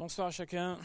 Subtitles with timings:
[0.00, 0.78] Bonsoir à chacun.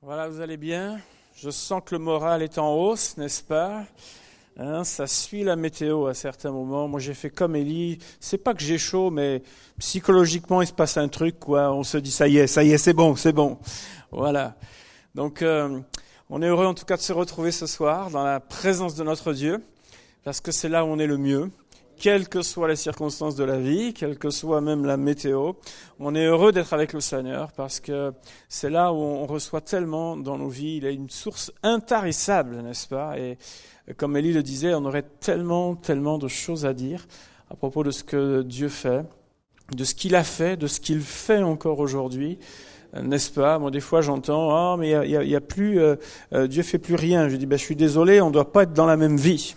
[0.00, 0.98] Voilà, vous allez bien?
[1.36, 3.84] Je sens que le moral est en hausse, n'est-ce pas?
[4.56, 6.88] Hein, Ça suit la météo à certains moments.
[6.88, 7.98] Moi, j'ai fait comme Élie.
[8.18, 9.42] C'est pas que j'ai chaud, mais
[9.78, 11.70] psychologiquement, il se passe un truc, quoi.
[11.70, 13.58] On se dit, ça y est, ça y est, c'est bon, c'est bon.
[14.10, 14.56] Voilà.
[15.14, 15.78] Donc, euh,
[16.30, 19.04] on est heureux en tout cas de se retrouver ce soir dans la présence de
[19.04, 19.62] notre Dieu,
[20.24, 21.50] parce que c'est là où on est le mieux
[21.98, 25.52] quelles que soient les circonstances de la vie, quelle que soit même la météo.
[25.98, 28.12] On est heureux d'être avec le Seigneur parce que
[28.48, 30.76] c'est là où on reçoit tellement dans nos vies.
[30.76, 33.18] Il a une source intarissable, n'est-ce pas?
[33.18, 33.38] Et
[33.96, 37.06] comme Élie le disait, on aurait tellement, tellement de choses à dire
[37.50, 39.04] à propos de ce que Dieu fait,
[39.74, 42.38] de ce qu'il a fait, de ce qu'il fait encore aujourd'hui
[43.02, 43.58] n'est-ce pas?
[43.58, 45.96] Moi, des fois, j'entends ah mais il y a, y a, plus euh,
[46.32, 47.28] euh, Dieu fait plus rien.
[47.28, 49.54] Je dis ben je suis désolé, on ne doit pas être dans la même vie.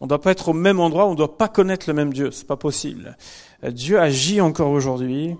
[0.00, 2.12] On ne doit pas être au même endroit, on ne doit pas connaître le même
[2.12, 2.30] Dieu.
[2.30, 3.16] C'est pas possible.
[3.62, 5.36] Dieu agit encore aujourd'hui.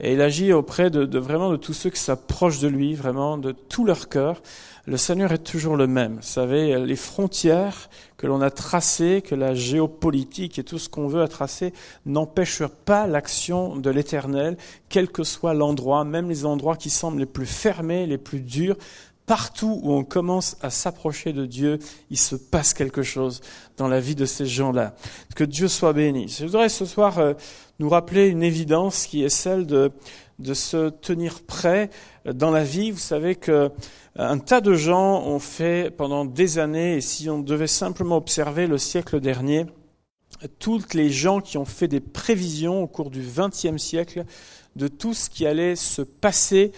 [0.00, 3.38] Et il agit auprès de, de, vraiment de tous ceux qui s'approchent de lui, vraiment
[3.38, 4.42] de tout leur cœur.
[4.86, 6.16] Le Seigneur est toujours le même.
[6.16, 11.06] Vous savez, les frontières que l'on a tracées, que la géopolitique et tout ce qu'on
[11.06, 11.72] veut a tracé,
[12.06, 14.56] n'empêchent pas l'action de l'Éternel,
[14.88, 18.76] quel que soit l'endroit, même les endroits qui semblent les plus fermés, les plus durs,
[19.26, 21.78] Partout où on commence à s'approcher de Dieu,
[22.10, 23.40] il se passe quelque chose
[23.78, 24.94] dans la vie de ces gens-là.
[25.34, 26.28] Que Dieu soit béni.
[26.28, 27.32] Je voudrais ce soir euh,
[27.78, 29.92] nous rappeler une évidence qui est celle de,
[30.38, 31.88] de se tenir prêt
[32.26, 32.90] euh, dans la vie.
[32.90, 33.68] Vous savez que euh,
[34.16, 38.66] un tas de gens ont fait pendant des années, et si on devait simplement observer
[38.66, 39.64] le siècle dernier,
[40.58, 44.24] toutes les gens qui ont fait des prévisions au cours du XXe siècle
[44.76, 46.72] de tout ce qui allait se passer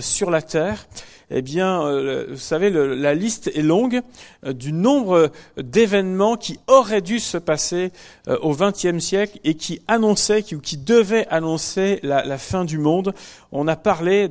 [0.00, 0.86] sur la terre,
[1.32, 4.00] eh bien, euh, vous savez, la liste est longue
[4.44, 7.92] euh, du nombre d'événements qui auraient dû se passer
[8.26, 13.14] euh, au XXe siècle et qui annonçaient, ou qui devaient annoncer la, fin du monde.
[13.52, 14.28] On a parlé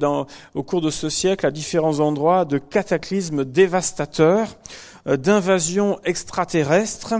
[0.53, 4.57] au cours de ce siècle à différents endroits de cataclysmes dévastateurs,
[5.05, 7.19] d'invasions extraterrestres, euh,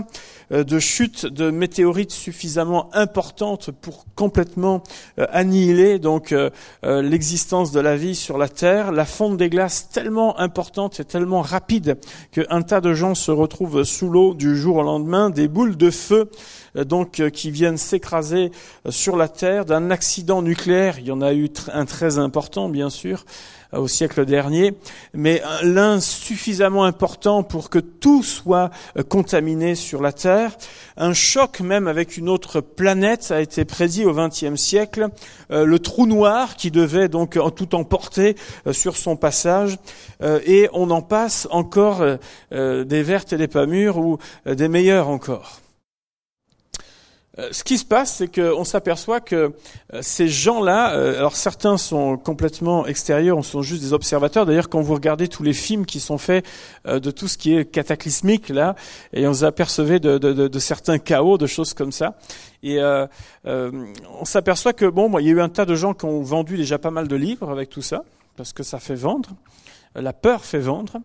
[0.50, 4.82] de chute de météorites suffisamment importantes pour complètement
[5.18, 6.50] euh, annihiler donc euh,
[6.82, 11.42] l'existence de la vie sur la Terre, la fonte des glaces tellement importante et tellement
[11.42, 11.98] rapide
[12.32, 15.90] qu'un tas de gens se retrouvent sous l'eau du jour au lendemain, des boules de
[15.90, 16.30] feu
[16.74, 18.52] donc qui viennent s'écraser
[18.88, 22.90] sur la Terre, d'un accident nucléaire, il y en a eu un très important bien
[22.90, 23.24] sûr,
[23.72, 24.74] au siècle dernier,
[25.14, 30.39] mais l'un suffisamment important pour que tout soit euh, contaminé sur la Terre.
[30.96, 35.08] Un choc même avec une autre planète a été prédit au XXe siècle,
[35.50, 38.36] euh, le trou noir qui devait donc tout emporter
[38.66, 39.78] euh, sur son passage,
[40.22, 42.04] et on en passe encore
[42.50, 45.60] des vertes et des pas mûres ou des meilleures encore.
[47.38, 49.52] Euh, ce qui se passe, c'est qu'on s'aperçoit que
[49.94, 54.46] euh, ces gens-là, euh, alors certains sont complètement extérieurs, on sont juste des observateurs.
[54.46, 56.44] D'ailleurs, quand vous regardez tous les films qui sont faits
[56.86, 58.74] de tout ce qui est cataclysmique là,
[59.12, 62.16] et on s'apercevait de, de, de, de, certains chaos, de choses comme ça,
[62.62, 62.80] et
[63.44, 66.56] on s'aperçoit que bon, il y a eu un tas de gens qui ont vendu
[66.56, 68.02] déjà pas mal de livres avec tout ça,
[68.36, 69.30] parce que ça fait vendre.
[69.94, 71.00] La peur fait vendre.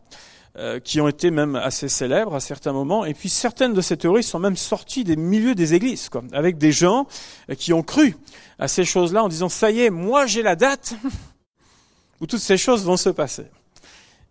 [0.58, 3.04] Euh, qui ont été même assez célèbres à certains moments.
[3.04, 6.58] Et puis certaines de ces théories sont même sorties des milieux des églises, quoi, avec
[6.58, 7.08] des gens
[7.50, 8.16] euh, qui ont cru
[8.58, 10.94] à ces choses-là en disant ça y est, moi j'ai la date
[12.22, 13.48] où toutes ces choses vont se passer.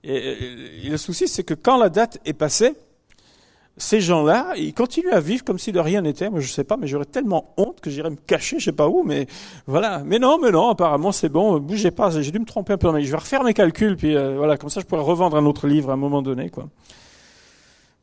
[0.02, 2.74] et le souci, c'est que quand la date est passée,
[3.76, 6.30] ces gens-là, ils continuent à vivre comme si de rien n'était.
[6.30, 8.88] Moi, je sais pas, mais j'aurais tellement honte que j'irais me cacher, je sais pas
[8.88, 9.26] où, mais
[9.66, 10.02] voilà.
[10.04, 12.92] Mais non, mais non, apparemment, c'est bon, bougez pas, j'ai dû me tromper un peu,
[12.92, 15.44] mais je vais refaire mes calculs, puis euh, voilà, comme ça, je pourrais revendre un
[15.44, 16.68] autre livre à un moment donné, quoi.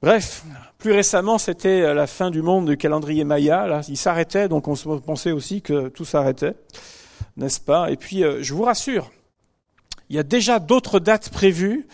[0.02, 0.44] Bref,
[0.80, 4.68] plus récemment, c'était euh, la fin du monde du calendrier Maya, là, il s'arrêtait, donc
[4.68, 6.56] on pensait aussi que tout s'arrêtait,
[7.38, 7.92] n'est-ce pas?
[7.92, 9.12] Et puis, euh, je vous rassure,
[10.10, 11.88] il y a déjà d'autres dates prévues,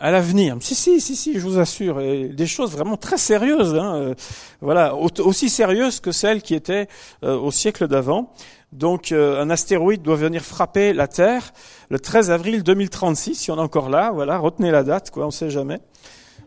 [0.00, 0.56] à l'avenir.
[0.60, 4.14] Si, si, si, si, je vous assure, des choses vraiment très sérieuses, hein, euh,
[4.60, 6.88] voilà, aussi sérieuses que celles qui étaient
[7.24, 8.32] euh, au siècle d'avant.
[8.72, 11.52] Donc, euh, un astéroïde doit venir frapper la Terre
[11.90, 14.12] le 13 avril 2036, si on est encore là.
[14.12, 15.80] Voilà, retenez la date, quoi, on sait jamais.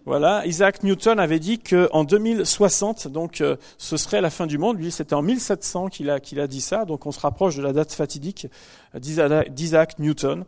[0.05, 3.43] Voilà, Isaac Newton avait dit qu'en 2060, donc
[3.77, 4.79] ce serait la fin du monde.
[4.79, 6.85] Lui, c'était en 1700 qu'il a, qu'il a dit ça.
[6.85, 8.47] Donc, on se rapproche de la date fatidique
[8.95, 10.45] d'Isaac Newton.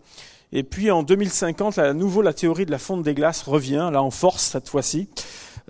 [0.54, 4.02] Et puis en 2050, à nouveau, la théorie de la fonte des glaces revient, là
[4.02, 5.10] en force cette fois-ci.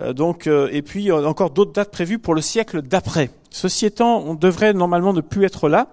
[0.00, 3.30] Euh, donc, euh, et puis encore d'autres dates prévues pour le siècle d'après.
[3.50, 5.88] Ceci étant, on devrait normalement ne plus être là.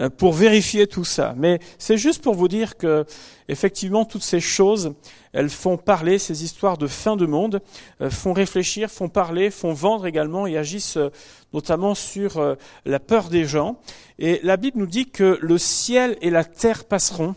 [0.00, 1.34] euh, pour vérifier tout ça.
[1.36, 3.04] Mais c'est juste pour vous dire que,
[3.48, 4.94] effectivement, toutes ces choses,
[5.32, 7.60] elles font parler, ces histoires de fin de monde,
[8.00, 11.10] euh, font réfléchir, font parler, font vendre également et agissent euh,
[11.52, 13.76] notamment sur la peur des gens.
[14.18, 17.36] Et la Bible nous dit que le ciel et la terre passeront,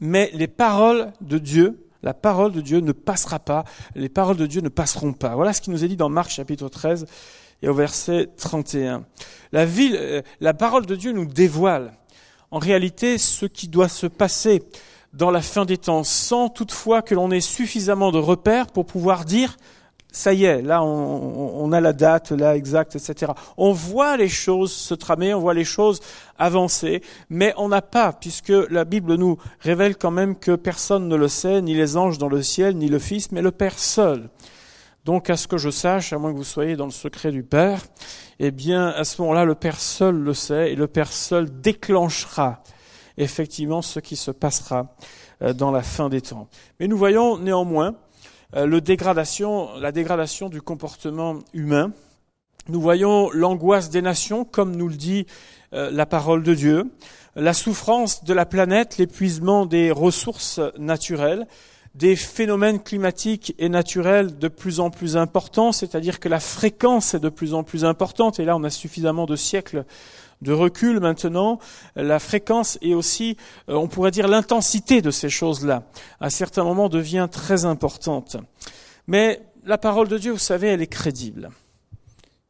[0.00, 3.64] mais les paroles de Dieu, la parole de Dieu ne passera pas,
[3.94, 5.34] les paroles de Dieu ne passeront pas.
[5.34, 7.06] Voilà ce qui nous est dit dans Marc chapitre 13
[7.62, 9.04] et au verset 31.
[9.52, 11.92] La, ville, euh, la parole de Dieu nous dévoile
[12.50, 14.62] en réalité ce qui doit se passer
[15.12, 19.24] dans la fin des temps, sans toutefois que l'on ait suffisamment de repères pour pouvoir
[19.24, 19.56] dire
[20.12, 23.32] ça y est, là on, on, a la date, là exacte, etc.
[23.56, 26.00] On voit les choses se tramer, on voit les choses
[26.38, 31.16] avancer, mais on n'a pas, puisque la Bible nous révèle quand même que personne ne
[31.16, 34.30] le sait, ni les anges dans le ciel, ni le Fils, mais le Père seul.
[35.04, 37.42] Donc à ce que je sache, à moins que vous soyez dans le secret du
[37.42, 37.80] Père,
[38.38, 42.62] eh bien à ce moment-là, le Père seul le sait, et le Père seul déclenchera
[43.16, 44.94] effectivement ce qui se passera
[45.42, 46.48] euh, dans la fin des temps.
[46.78, 47.94] Mais nous voyons néanmoins
[48.52, 51.92] dégradation, la dégradation du comportement humain.
[52.68, 55.26] Nous voyons l'angoisse des nations, comme nous le dit
[55.72, 56.90] euh, la parole de Dieu,
[57.36, 61.46] la souffrance de la planète, l'épuisement des ressources naturelles,
[61.94, 67.20] des phénomènes climatiques et naturels de plus en plus importants, c'est-à-dire que la fréquence est
[67.20, 69.84] de plus en plus importante, et là on a suffisamment de siècles
[70.42, 71.58] de recul maintenant,
[71.96, 73.36] la fréquence et aussi,
[73.68, 75.84] euh, on pourrait dire, l'intensité de ces choses-là,
[76.20, 78.36] à certains moments devient très importante.
[79.06, 81.50] Mais la parole de Dieu, vous savez, elle est crédible.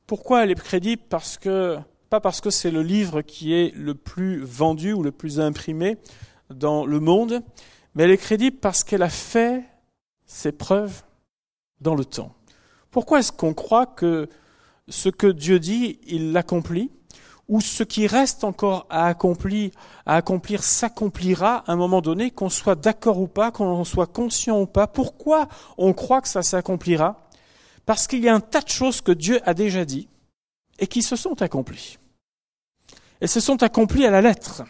[0.06, 1.02] Pourquoi elle est crédible?
[1.08, 1.78] Parce que
[2.10, 5.96] pas parce que c'est le livre qui est le plus vendu ou le plus imprimé
[6.52, 7.40] dans le monde,
[7.94, 9.62] mais elle est crédible parce qu'elle a fait
[10.26, 11.04] ses preuves
[11.80, 12.34] dans le temps.
[12.90, 14.28] Pourquoi est-ce qu'on croit que
[14.88, 16.90] ce que Dieu dit, il l'accomplit?
[17.50, 19.72] Ou ce qui reste encore à accomplir,
[20.06, 24.60] à accomplir s'accomplira à un moment donné, qu'on soit d'accord ou pas, qu'on soit conscient
[24.60, 24.86] ou pas.
[24.86, 27.26] Pourquoi on croit que ça s'accomplira?
[27.86, 30.08] Parce qu'il y a un tas de choses que Dieu a déjà dit
[30.78, 31.98] et qui se sont accomplies.
[33.18, 34.62] Elles se sont accomplies à la lettre.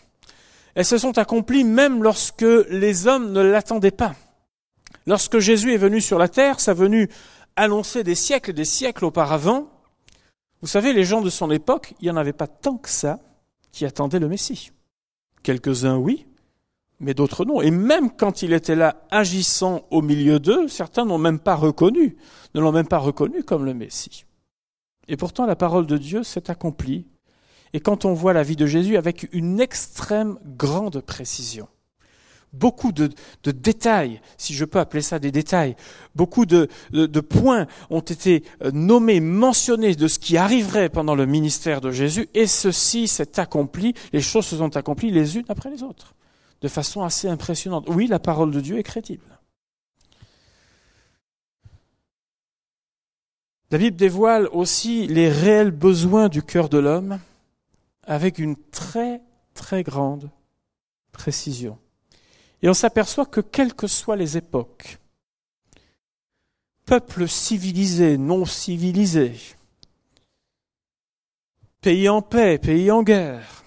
[0.75, 4.15] Elles se sont accomplies même lorsque les hommes ne l'attendaient pas.
[5.07, 7.11] Lorsque Jésus est venu sur la terre, ça venu
[7.57, 9.69] annoncer des siècles et des siècles auparavant
[10.63, 13.19] vous savez, les gens de son époque, il n'y en avait pas tant que ça
[13.73, 14.73] qui attendaient le Messie.
[15.43, 16.27] Quelques-uns, oui,
[16.99, 17.63] mais d'autres non.
[17.63, 22.17] Et même quand il était là agissant au milieu d'eux, certains n'ont même pas reconnu,
[22.55, 24.27] ne l'ont même pas reconnu comme le Messie.
[25.09, 27.07] Et pourtant, la parole de Dieu s'est accomplie.
[27.73, 31.69] Et quand on voit la vie de Jésus avec une extrême grande précision,
[32.53, 33.11] beaucoup de,
[33.45, 35.77] détails, si je peux appeler ça des détails,
[36.15, 41.27] beaucoup de, de, points ont été euh, nommés, mentionnés de ce qui arriverait pendant le
[41.27, 45.71] ministère de Jésus, et ceci s'est accompli, les choses se sont accomplies les unes après
[45.71, 46.15] les autres,
[46.61, 47.87] de façon assez impressionnante.
[47.89, 49.25] Oui, la parole de Dieu est crédible.
[53.71, 57.21] La Bible dévoile aussi les réels besoins du cœur de l'homme
[58.05, 59.23] avec une très
[59.55, 60.29] très grande
[61.13, 61.79] précision.
[62.63, 64.99] Et on s'aperçoit que quelles que soient les époques,
[66.85, 69.37] peuples civilisés, non civilisés,
[71.81, 73.65] pays en paix, pays en guerre,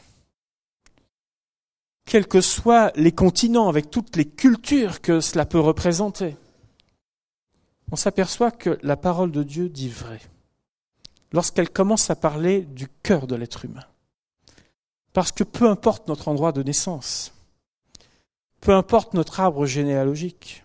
[2.05, 6.35] quels que soient les continents avec toutes les cultures que cela peut représenter,
[7.91, 10.19] on s'aperçoit que la parole de Dieu dit vrai
[11.31, 13.85] lorsqu'elle commence à parler du cœur de l'être humain.
[15.13, 17.32] Parce que peu importe notre endroit de naissance,
[18.63, 20.63] peu importe notre arbre généalogique.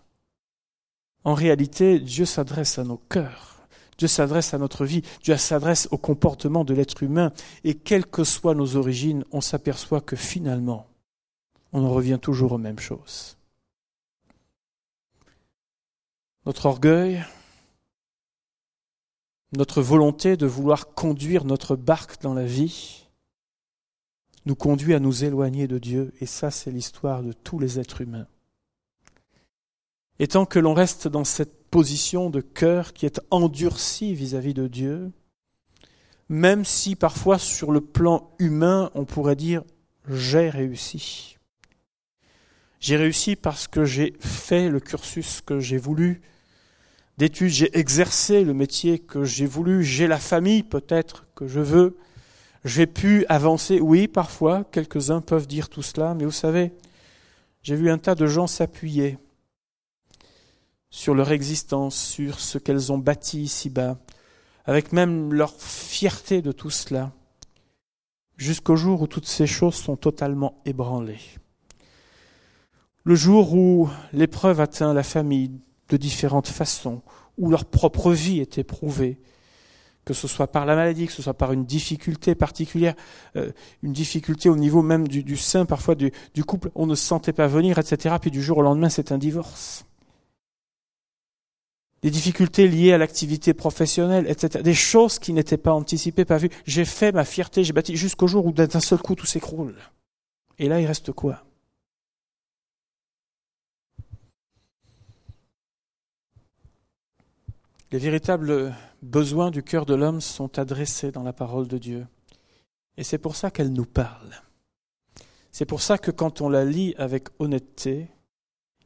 [1.25, 3.57] En réalité, Dieu s'adresse à nos cœurs.
[3.99, 5.03] Dieu s'adresse à notre vie.
[5.25, 7.33] Dieu s'adresse au comportement de l'être humain.
[7.65, 10.87] Et quelles que soient nos origines, on s'aperçoit que finalement,
[11.73, 13.37] on en revient toujours aux mêmes choses.
[16.47, 17.25] Notre orgueil,
[19.57, 23.08] notre volonté de vouloir conduire notre barque dans la vie,
[24.49, 28.01] nous conduit à nous éloigner de Dieu, et ça c'est l'histoire de tous les êtres
[28.01, 28.27] humains.
[30.19, 34.67] Et tant que l'on reste dans cette position de cœur qui est endurci vis-à-vis de
[34.67, 35.13] Dieu,
[36.31, 39.63] même si parfois sur le plan humain on pourrait dire
[40.09, 41.37] j'ai réussi.
[42.81, 46.23] J'ai réussi parce que j'ai fait le cursus que j'ai voulu
[47.19, 51.99] d'études, j'ai exercé le métier que j'ai voulu, j'ai la famille peut-être que je veux,
[52.69, 56.73] j'ai pu avancer, oui, parfois, quelques-uns peuvent dire tout cela, mais vous savez,
[57.63, 59.19] j'ai vu un tas de gens s'appuyer
[60.91, 63.99] sur leur existence, sur ce qu'elles ont bâti ici-bas,
[64.65, 67.13] avec même leur fierté de tout cela.
[68.37, 71.21] jusqu'au jour où toutes ces choses sont totalement ébranlées.
[73.03, 75.51] Le jour où l'épreuve atteint la famille
[75.89, 77.03] de différentes façons,
[77.37, 79.19] où leur propre vie est éprouvée,
[80.09, 82.95] que ce soit par la maladie, que ce soit par une difficulté particulière,
[83.37, 87.05] euh, une difficulté au niveau même du, sein, parfois du, du, couple, on ne se
[87.05, 88.17] sentait pas venir, etc.
[88.19, 89.85] Puis du jour au lendemain, c'est un divorce.
[92.01, 94.65] Des difficultés liées à l'activité professionnelle, etc.
[94.65, 96.49] Des choses qui n'étaient pas anticipées, pas vues.
[96.65, 99.77] J'ai fait ma fierté, j'ai bâti jusqu'au jour où d'un seul coup tout s'écroule.
[100.59, 101.45] Et là, il reste quoi?
[107.93, 112.07] Les véritables besoins du cœur de l'homme sont adressés dans la parole de Dieu.
[112.97, 114.43] Et c'est pour ça qu'elle nous parle.
[115.53, 118.09] C'est pour ça que quand on la lit avec honnêteté,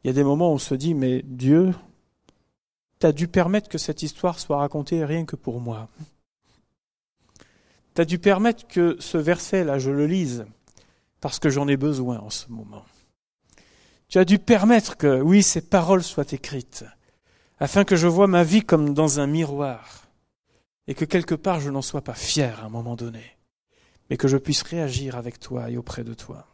[0.03, 1.73] il y a des moments où on se dit, mais Dieu,
[3.01, 5.89] tu as dû permettre que cette histoire soit racontée rien que pour moi.
[7.95, 10.47] Tu as dû permettre que ce verset-là, je le lise,
[11.21, 12.85] parce que j'en ai besoin en ce moment.
[14.09, 16.85] Tu as dû permettre que, oui, ces paroles soient écrites,
[17.61, 20.02] afin que je vois ma vie comme dans un miroir,
[20.93, 23.39] et que quelque part je n'en sois pas fier à un moment donné,
[24.11, 26.47] mais que je puisse réagir avec toi et auprès de toi.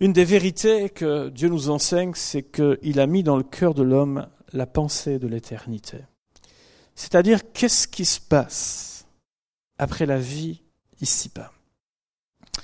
[0.00, 3.82] Une des vérités que Dieu nous enseigne, c'est qu'il a mis dans le cœur de
[3.82, 5.98] l'homme la pensée de l'éternité.
[6.94, 9.04] C'est-à-dire qu'est-ce qui se passe
[9.76, 10.62] après la vie
[11.02, 11.52] ici-bas?
[12.46, 12.60] Je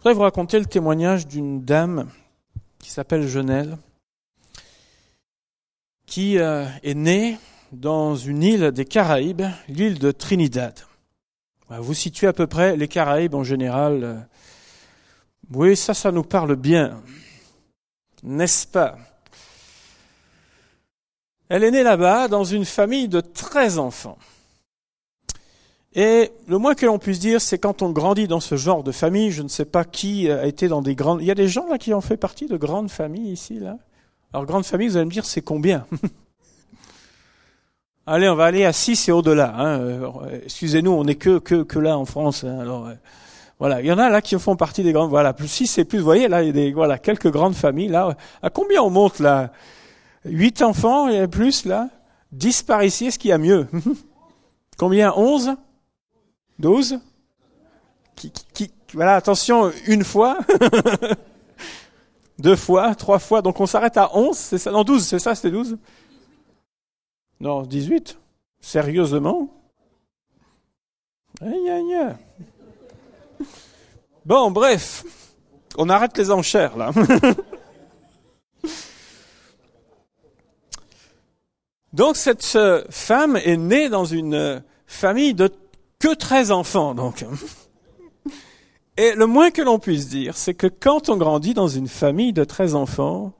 [0.00, 2.10] voudrais vous raconter le témoignage d'une dame
[2.80, 3.78] qui s'appelle Genelle,
[6.04, 7.38] qui euh, est né
[7.72, 10.78] dans une île des Caraïbes, l'île de Trinidad.
[11.70, 14.04] Vous situez à peu près les Caraïbes en général.
[14.04, 14.18] Euh,
[15.54, 17.00] oui, ça, ça nous parle bien,
[18.22, 18.98] n'est-ce pas?
[21.48, 24.18] Elle est née là-bas dans une famille de 13 enfants.
[25.94, 28.92] Et le moins que l'on puisse dire, c'est quand on grandit dans ce genre de
[28.92, 31.20] famille, je ne sais pas qui a été dans des grandes...
[31.20, 33.78] Il y a des gens là qui ont fait partie de grandes familles ici, là?
[34.32, 35.86] Alors, grande famille, vous allez me dire, c'est combien?
[38.04, 39.54] Allez, on va aller à 6 et au-delà.
[39.56, 39.80] Hein.
[39.80, 42.42] Euh, excusez-nous, on n'est que, que, que là en France.
[42.42, 42.58] Hein.
[42.58, 42.94] Alors, euh,
[43.60, 45.10] voilà, il y en a là qui font partie des grandes.
[45.10, 45.98] Voilà, plus 6 et plus.
[45.98, 47.88] Vous voyez, là, il y a des, voilà, quelques grandes familles.
[47.88, 49.52] Là, à combien on monte là?
[50.24, 51.90] 8 enfants et plus là?
[52.32, 53.68] 10 par ici, est-ce qu'il y a mieux
[54.78, 55.12] Combien?
[55.14, 55.54] 11
[56.58, 56.98] 12
[58.16, 60.38] qui, qui, Voilà, attention, une fois?
[62.38, 64.72] deux fois, trois fois, donc on s'arrête à 11, c'est ça?
[64.72, 65.78] Non, 12, c'est ça, c'était 12
[67.42, 68.18] Non, 18
[68.60, 69.48] Sérieusement?
[71.40, 72.14] Aïe, aïe, aïe.
[74.24, 75.04] Bon, bref,
[75.76, 76.92] on arrête les enchères là.
[81.92, 82.46] donc cette
[82.90, 85.50] femme est née dans une famille de
[85.98, 87.24] que 13 enfants, donc.
[88.96, 92.32] Et le moins que l'on puisse dire, c'est que quand on grandit dans une famille
[92.32, 93.32] de 13 enfants,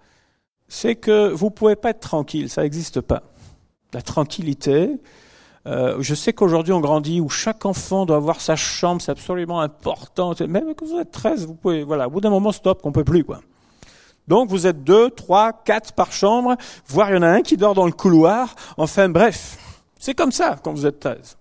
[0.67, 3.32] c'est que vous pouvez pas être tranquille, ça n'existe pas.
[3.95, 4.99] La tranquillité,
[5.67, 9.61] euh, je sais qu'aujourd'hui on grandit où chaque enfant doit avoir sa chambre, c'est absolument
[9.61, 10.35] important.
[10.49, 13.05] Même quand vous êtes 13, vous pouvez, voilà, au bout d'un moment, stop, qu'on peut
[13.05, 13.41] plus, quoi.
[14.29, 16.57] Donc vous êtes deux, trois, quatre par chambre,
[16.87, 18.55] voire il y en a un qui dort dans le couloir.
[18.77, 19.59] Enfin bref,
[19.99, 21.37] c'est comme ça quand vous êtes 13.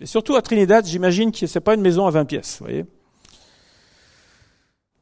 [0.00, 2.84] Et surtout à Trinidad, j'imagine que c'est pas une maison à 20 pièces, vous voyez.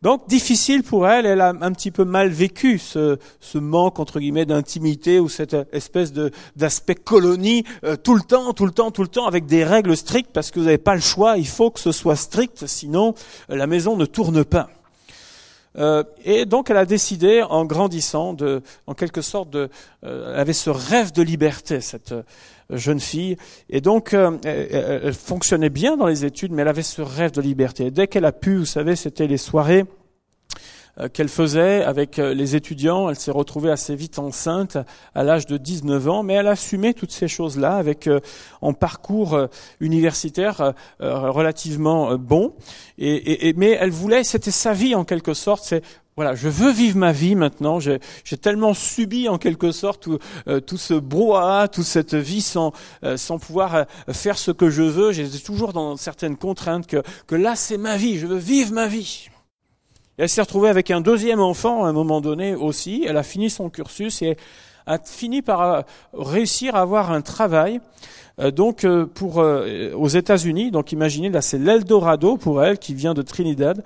[0.03, 4.19] Donc difficile pour elle, elle a un petit peu mal vécu ce, ce manque entre
[4.19, 8.91] guillemets d'intimité ou cette espèce de d'aspect colonie euh, tout le temps, tout le temps,
[8.91, 11.47] tout le temps avec des règles strictes parce que vous n'avez pas le choix, il
[11.47, 13.15] faut que ce soit strict, sinon
[13.49, 14.71] euh, la maison ne tourne pas.
[15.79, 19.71] Euh, et donc elle a décidé, en grandissant, de, en quelque sorte, de,
[20.03, 22.13] elle avait ce rêve de liberté, cette
[22.77, 23.37] jeune fille,
[23.71, 27.41] et donc elle, elle, fonctionnait bien dans les études, mais elle avait ce rêve de
[27.41, 27.87] liberté.
[27.87, 30.02] Et dès qu'elle a pu, vous savez, c'était les soirées euh,
[31.13, 33.09] qu'elle faisait avec euh, les étudiants.
[33.09, 34.77] Elle s'est retrouvée assez vite enceinte
[35.15, 38.21] à l'âge de 19 ans, mais elle a assumé toutes ces choses-là avec un
[38.63, 39.39] euh, parcours
[39.81, 42.55] universitaire relativement bon.
[42.99, 45.65] Et, mais elle voulait, c'était sa vie en quelque sorte.
[45.65, 45.83] C'est
[46.17, 47.79] voilà, je veux vivre ma vie maintenant.
[47.81, 48.01] J'ai
[48.41, 50.19] tellement subi en quelque sorte tout,
[50.67, 52.73] tout ce brouhaha, toute cette vie sans,
[53.17, 55.13] sans pouvoir faire ce que je veux.
[55.13, 58.19] J'étais toujours dans certaines contraintes que, que là c'est ma vie.
[58.19, 59.31] Je veux vivre ma vie
[60.19, 63.05] elle s'est retrouvée avec un deuxième enfant à un moment donné aussi.
[63.07, 64.37] Elle a fini son cursus et
[64.87, 67.81] a fini par réussir à avoir un travail
[68.41, 70.71] euh, donc euh, pour euh, aux États-Unis.
[70.71, 73.83] Donc imaginez là c'est l'Eldorado pour elle qui vient de Trinidad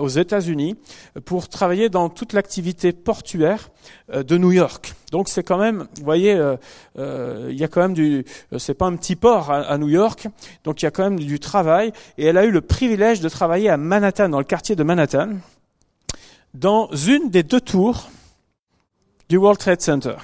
[0.00, 0.76] aux États-Unis
[1.24, 3.70] pour travailler dans toute l'activité portuaire
[4.12, 4.92] de New York.
[5.12, 6.32] Donc c'est quand même, vous voyez,
[6.98, 8.24] il y a quand même du,
[8.58, 10.26] c'est pas un petit port à, New York,
[10.64, 11.92] donc il y a quand même du travail.
[12.18, 15.34] Et elle a eu le privilège de travailler à Manhattan, dans le quartier de Manhattan,
[16.54, 18.08] dans une des deux tours
[19.28, 20.16] du World Trade Center.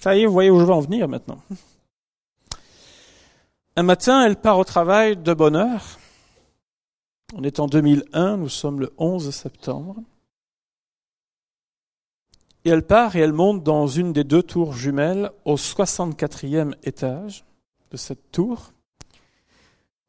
[0.00, 1.40] Ça y est, vous voyez où je vais en venir maintenant.
[3.76, 5.98] Un matin, elle part au travail de bonne heure.
[7.34, 9.96] On est en 2001, nous sommes le 11 septembre.
[12.64, 17.44] Et elle part et elle monte dans une des deux tours jumelles au 64e étage
[17.90, 18.72] de cette tour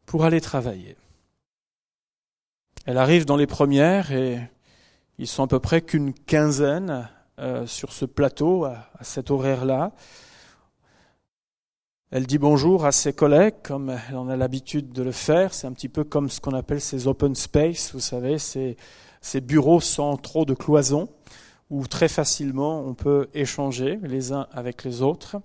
[0.05, 0.95] pour aller travailler.
[2.85, 4.39] Elle arrive dans les premières et
[5.17, 9.91] ils sont à peu près qu'une quinzaine euh, sur ce plateau à cet horaire-là.
[12.11, 15.53] Elle dit bonjour à ses collègues comme elle en a l'habitude de le faire.
[15.53, 18.77] C'est un petit peu comme ce qu'on appelle ces open space, vous savez, ces,
[19.21, 21.09] ces bureaux sans trop de cloisons
[21.69, 25.37] où très facilement on peut échanger les uns avec les autres.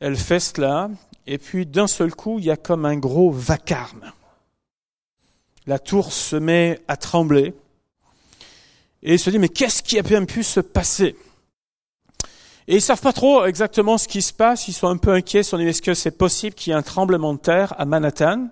[0.00, 0.90] Elle fait cela
[1.26, 4.12] et puis d'un seul coup il y a comme un gros vacarme.
[5.66, 7.54] La tour se met à trembler
[9.02, 11.16] et il se dit mais qu'est-ce qui a bien pu se passer?
[12.68, 14.68] Et ils savent pas trop exactement ce qui se passe.
[14.68, 15.40] Ils sont un peu inquiets.
[15.40, 18.48] Ils est-ce que c'est possible qu'il y ait un tremblement de terre à Manhattan?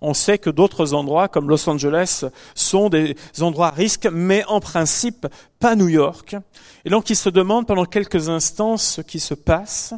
[0.00, 4.58] On sait que d'autres endroits, comme Los Angeles, sont des endroits à risque, mais en
[4.58, 5.26] principe
[5.60, 6.36] pas New York.
[6.84, 9.94] Et donc ils se demandent pendant quelques instants ce qui se passe.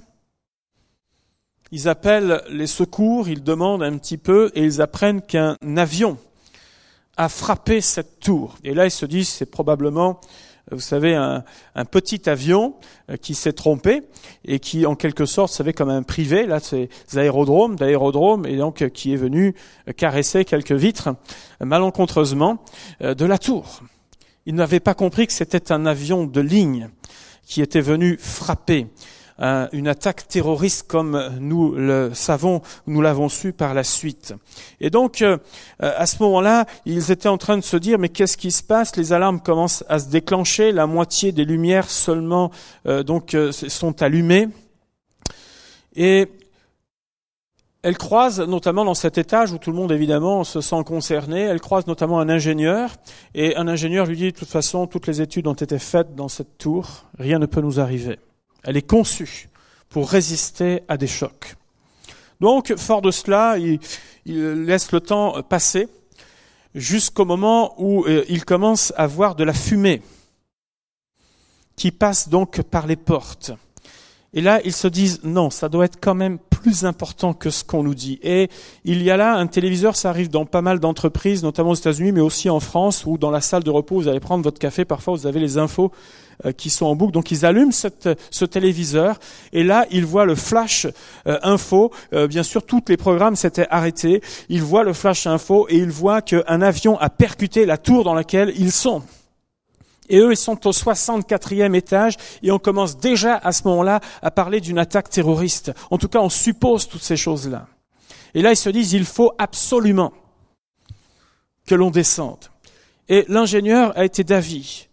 [1.70, 6.18] Ils appellent les secours, ils demandent un petit peu et ils apprennent qu'un avion
[7.16, 8.56] a frappé cette tour.
[8.64, 10.20] Et là ils se disent c'est probablement
[10.70, 11.44] vous savez, un,
[11.84, 12.74] petit avion
[13.10, 14.02] euh, qui s'est trompé
[14.44, 18.82] et qui, en quelque sorte, savait comme un privé, là, c'est aérodromes, d'aérodrome, et donc
[18.82, 19.54] euh, qui est venu
[19.88, 21.10] euh, caresser quelques vitres
[21.60, 22.64] malencontreusement
[23.00, 23.82] de la tour.
[24.46, 26.88] Il n'avait pas compris que c'était un avion de ligne
[27.44, 28.88] qui était venu frapper
[29.38, 34.34] une attaque terroriste comme nous le savons, nous l'avons su par la suite.
[34.80, 35.38] Et donc, euh,
[35.80, 38.96] à ce moment-là, ils étaient en train de se dire, mais qu'est-ce qui se passe?
[38.96, 42.50] Les alarmes commencent à se déclencher, la moitié des lumières seulement
[42.86, 44.48] euh, donc euh, sont allumées.
[45.94, 46.28] Et
[47.82, 51.60] elle croise notamment dans cet étage où tout le monde évidemment se sent concerné, elle
[51.60, 52.90] croise notamment un ingénieur
[53.34, 56.28] et un ingénieur lui dit de toute façon toutes les études ont été faites dans
[56.28, 58.18] cette tour, rien ne peut nous arriver.
[58.62, 59.48] Elle est conçue
[59.88, 61.56] pour résister à des chocs.
[62.40, 63.78] Donc, fort de cela, il,
[64.26, 65.88] laisse le temps passer
[66.74, 70.02] jusqu'au moment où euh, il commence à voir de la fumée
[71.76, 73.52] qui passe donc par les portes.
[74.32, 77.64] Et là, ils se disent, non, ça doit être quand même plus important que ce
[77.64, 78.20] qu'on nous dit.
[78.22, 78.48] Et
[78.84, 82.12] il y a là un téléviseur, ça arrive dans pas mal d'entreprises, notamment aux États-Unis,
[82.12, 84.84] mais aussi en France, où dans la salle de repos, vous allez prendre votre café,
[84.84, 85.90] parfois vous avez les infos
[86.46, 87.12] euh, qui sont en boucle.
[87.12, 89.18] Donc ils allument ce téléviseur
[89.52, 90.86] et là ils voient le flash
[91.26, 91.90] euh, info.
[92.12, 94.22] Euh, bien sûr, tous les programmes s'étaient arrêtés.
[94.48, 98.14] Ils voient le flash info et ils voient qu'un avion a percuté la tour dans
[98.14, 99.02] laquelle ils sont.
[100.12, 104.30] Et eux, ils sont au 64e étage et on commence déjà à ce moment-là à
[104.30, 105.72] parler d'une attaque terroriste.
[105.90, 107.66] En tout cas, on suppose toutes ces choses-là.
[108.34, 110.12] Et là, ils se disent, il faut absolument
[111.66, 112.50] que l'on descende.
[113.08, 114.88] Et l'ingénieur a été d'avis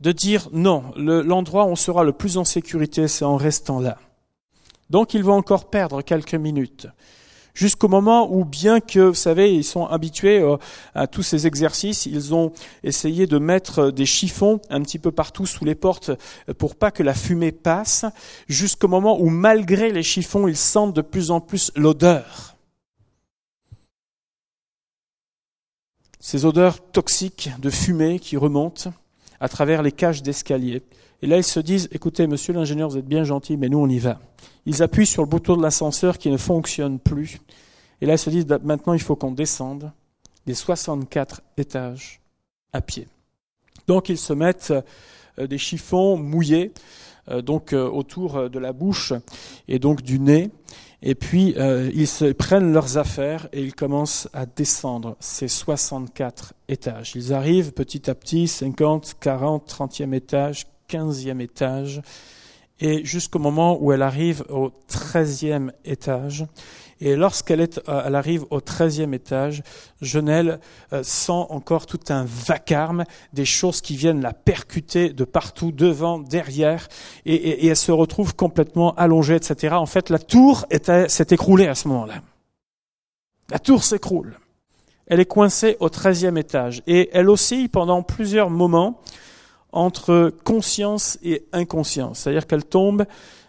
[0.00, 3.98] de dire non, l'endroit où on sera le plus en sécurité, c'est en restant là.
[4.88, 6.86] Donc il va encore perdre quelques minutes.
[7.54, 10.56] Jusqu'au moment où, bien que, vous savez, ils sont habitués euh,
[10.94, 15.44] à tous ces exercices, ils ont essayé de mettre des chiffons un petit peu partout
[15.44, 16.10] sous les portes
[16.48, 18.06] euh, pour pas que la fumée passe,
[18.48, 22.56] jusqu'au moment où, malgré les chiffons, ils sentent de plus en plus l'odeur.
[26.20, 28.92] Ces odeurs toxiques de fumée qui remontent
[29.40, 30.82] à travers les cages d'escalier.
[31.22, 33.88] Et là, ils se disent, écoutez, monsieur l'ingénieur, vous êtes bien gentil, mais nous, on
[33.88, 34.18] y va.
[34.66, 37.40] Ils appuient sur le bouton de l'ascenseur qui ne fonctionne plus.
[38.00, 39.92] Et là, ils se disent, bah, maintenant, il faut qu'on descende
[40.46, 42.20] des 64 étages
[42.72, 43.06] à pied.
[43.86, 44.74] Donc, ils se mettent
[45.38, 46.72] euh, des chiffons mouillés
[47.28, 49.12] euh, donc euh, autour de la bouche
[49.68, 50.50] et donc du nez.
[51.04, 51.56] Et puis,
[51.94, 57.16] ils se prennent leurs affaires et ils commencent à descendre ces 64 étages.
[57.16, 62.02] Ils arrivent petit à petit, 50, 40, 30e étage, 15e étage.
[62.80, 66.46] et jusqu'au moment où elle arrive au treizième étage.
[67.04, 69.64] Et lorsqu'elle euh, arrive au treizième étage,
[70.00, 70.60] Genelle
[70.92, 76.20] euh, sent encore tout un vacarme, des choses qui viennent la percuter de partout, devant,
[76.20, 76.86] derrière,
[77.26, 79.74] et, elle se retrouve complètement allongée, etc.
[79.74, 80.64] En fait, la tour
[81.08, 82.22] s'est écroulée à ce moment-là.
[83.50, 84.38] La tour s'écroule.
[85.08, 89.00] Elle est coincée au treizième étage, et elle oscille pendant plusieurs moments
[89.72, 93.06] entre conscience et inconscience, c'est-à-dire qu'elle tombe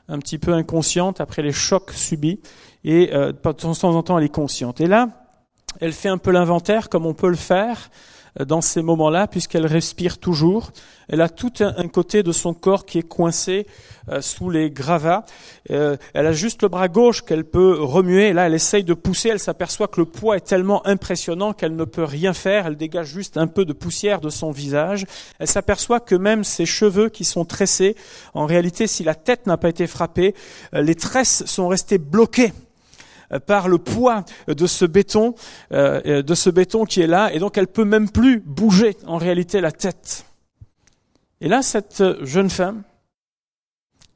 [0.07, 2.39] un petit peu inconsciente après les chocs subis,
[2.83, 4.81] et euh, de temps en temps elle est consciente.
[4.81, 5.09] Et là,
[5.79, 7.89] elle fait un peu l'inventaire comme on peut le faire
[8.39, 10.71] dans ces moments-là, puisqu'elle respire toujours.
[11.07, 13.67] Elle a tout un, côté de son corps qui est coincé
[14.09, 15.25] euh, sous les gravats.
[15.69, 18.33] elle a juste le bras gauche qu'elle peut remuer.
[18.33, 19.29] Là, elle essaye de pousser.
[19.29, 22.67] Elle s'aperçoit que le poids est tellement impressionnant qu'elle ne peut rien faire.
[22.67, 25.05] Elle dégage juste un peu de poussière de son visage.
[25.39, 27.95] Elle s'aperçoit que même ses cheveux qui sont tressés,
[28.33, 30.33] en réalité, si la tête n'a pas été frappée,
[30.73, 32.51] les tresses sont restées bloquées euh,
[33.39, 35.35] par le poids de ce béton,
[35.71, 39.17] euh, de ce béton qui est là, et donc elle peut même plus bouger en
[39.17, 40.25] réalité la tête.
[41.41, 42.83] Et là, cette jeune femme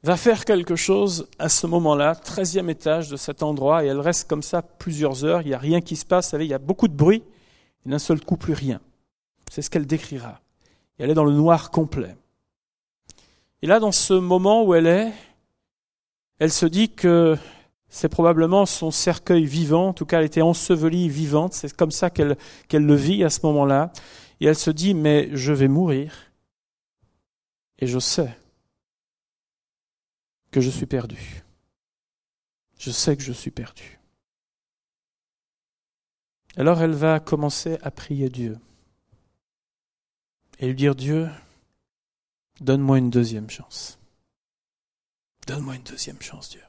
[0.02, 4.28] va faire quelque chose à ce moment-là, treizième étage de cet endroit, et elle reste
[4.28, 6.88] comme ça plusieurs heures, il n'y a rien qui se passe, il y a beaucoup
[6.88, 7.22] de bruit,
[7.84, 8.80] et d'un seul coup plus rien.
[9.50, 10.40] C'est ce qu'elle décrira.
[10.98, 12.16] Et elle est dans le noir complet.
[13.62, 15.12] Et là, dans ce moment où elle est,
[16.38, 17.36] elle se dit que
[17.88, 22.10] c'est probablement son cercueil vivant, en tout cas elle était ensevelie vivante, c'est comme ça
[22.10, 22.36] qu'elle
[22.72, 23.92] le vit à ce moment-là,
[24.40, 26.32] et elle se dit, mais je vais mourir,
[27.78, 28.36] et je sais
[30.50, 31.42] que je suis perdu.
[32.78, 33.98] Je sais que je suis perdu.
[36.56, 38.58] Alors elle va commencer à prier Dieu
[40.58, 41.28] et lui dire Dieu,
[42.60, 43.98] donne-moi une deuxième chance.
[45.46, 46.62] Donne-moi une deuxième chance, Dieu.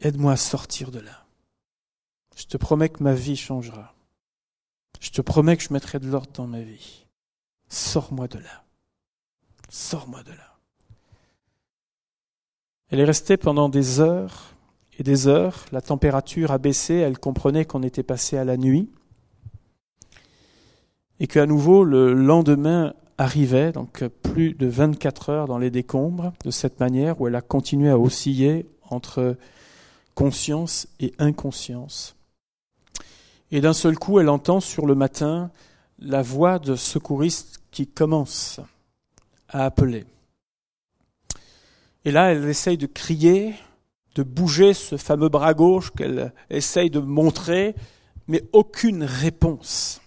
[0.00, 1.24] Aide-moi à sortir de là.
[2.36, 3.94] Je te promets que ma vie changera.
[5.00, 7.06] Je te promets que je mettrai de l'ordre dans ma vie.
[7.68, 8.64] Sors-moi de là.
[9.68, 10.58] Sors-moi de là.
[12.90, 14.54] Elle est restée pendant des heures
[14.98, 15.64] et des heures.
[15.72, 16.94] La température a baissé.
[16.94, 18.90] Elle comprenait qu'on était passé à la nuit.
[21.20, 26.50] Et qu'à nouveau, le lendemain arrivait, donc plus de 24 heures dans les décombres, de
[26.50, 29.36] cette manière où elle a continué à osciller entre
[30.14, 32.16] conscience et inconscience.
[33.50, 35.50] Et d'un seul coup, elle entend sur le matin
[35.98, 38.60] la voix de secouriste qui commence
[39.48, 40.04] à appeler.
[42.04, 43.54] Et là, elle essaye de crier,
[44.14, 47.74] de bouger ce fameux bras gauche qu'elle essaye de montrer,
[48.28, 50.00] mais aucune réponse.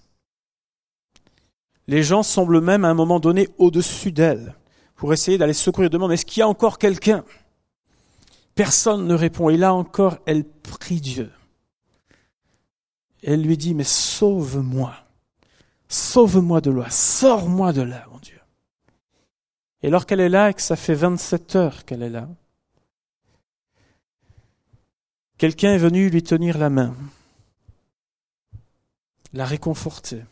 [1.88, 4.56] Les gens semblent même à un moment donné au-dessus d'elle
[4.96, 5.90] pour essayer d'aller secourir.
[5.90, 7.24] Demande, est-ce qu'il y a encore quelqu'un?
[8.58, 9.50] Personne ne répond.
[9.50, 11.32] Et là encore, elle prie Dieu.
[13.24, 14.96] Elle lui dit, mais sauve-moi.
[15.88, 16.90] Sauve-moi de là.
[16.90, 18.40] Sors-moi de là, mon Dieu.
[19.84, 22.28] Et lorsqu'elle est là et que ça fait 27 heures qu'elle est là,
[25.38, 26.96] quelqu'un est venu lui tenir la main,
[29.34, 30.24] la réconforter.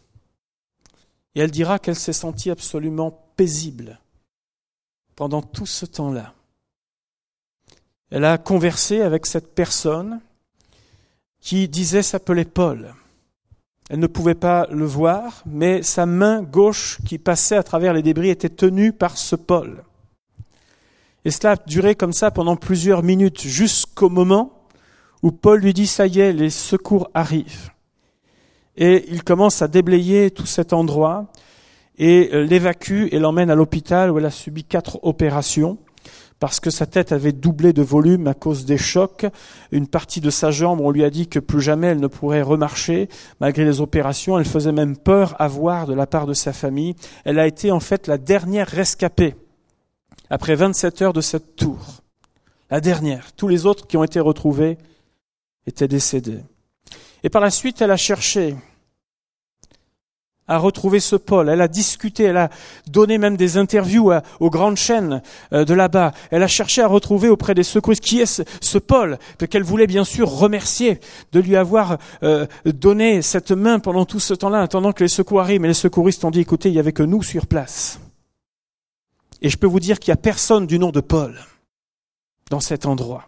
[1.35, 3.99] Et elle dira qu'elle s'est sentie absolument paisible
[5.15, 6.34] pendant tout ce temps-là.
[8.11, 10.21] Elle a conversé avec cette personne
[11.41, 12.93] qui disait s'appeler Paul.
[13.89, 18.01] Elle ne pouvait pas le voir, mais sa main gauche qui passait à travers les
[18.01, 19.83] débris était tenue par ce Paul.
[21.23, 24.67] Et cela a duré comme ça pendant plusieurs minutes, jusqu'au moment
[25.23, 27.71] où Paul lui dit, ça y est, les secours arrivent.
[28.77, 31.27] Et il commence à déblayer tout cet endroit
[31.97, 35.77] et l'évacue et l'emmène à l'hôpital où elle a subi quatre opérations
[36.39, 39.25] parce que sa tête avait doublé de volume à cause des chocs.
[39.71, 42.41] Une partie de sa jambe, on lui a dit que plus jamais elle ne pourrait
[42.41, 44.37] remarcher, malgré les opérations.
[44.37, 46.95] Elle faisait même peur à voir de la part de sa famille.
[47.23, 49.35] Elle a été en fait la dernière rescapée,
[50.29, 52.01] après 27 heures de cette tour.
[52.69, 53.31] La dernière.
[53.33, 54.77] Tous les autres qui ont été retrouvés
[55.67, 56.39] étaient décédés.
[57.23, 58.55] Et par la suite, elle a cherché
[60.47, 61.49] a retrouvé ce Paul.
[61.49, 62.49] Elle a discuté, elle a
[62.87, 65.21] donné même des interviews aux grandes chaînes
[65.53, 66.13] euh, de là-bas.
[66.31, 69.17] Elle a cherché à retrouver auprès des secouristes qui est ce, Paul,
[69.49, 70.99] qu'elle voulait bien sûr remercier
[71.31, 75.41] de lui avoir euh, donné cette main pendant tout ce temps-là, attendant que les secours
[75.41, 75.61] arrivent.
[75.61, 77.99] Mais les secouristes ont dit, écoutez, il n'y avait que nous sur place.
[79.41, 81.39] Et je peux vous dire qu'il n'y a personne du nom de Paul
[82.49, 83.27] dans cet endroit.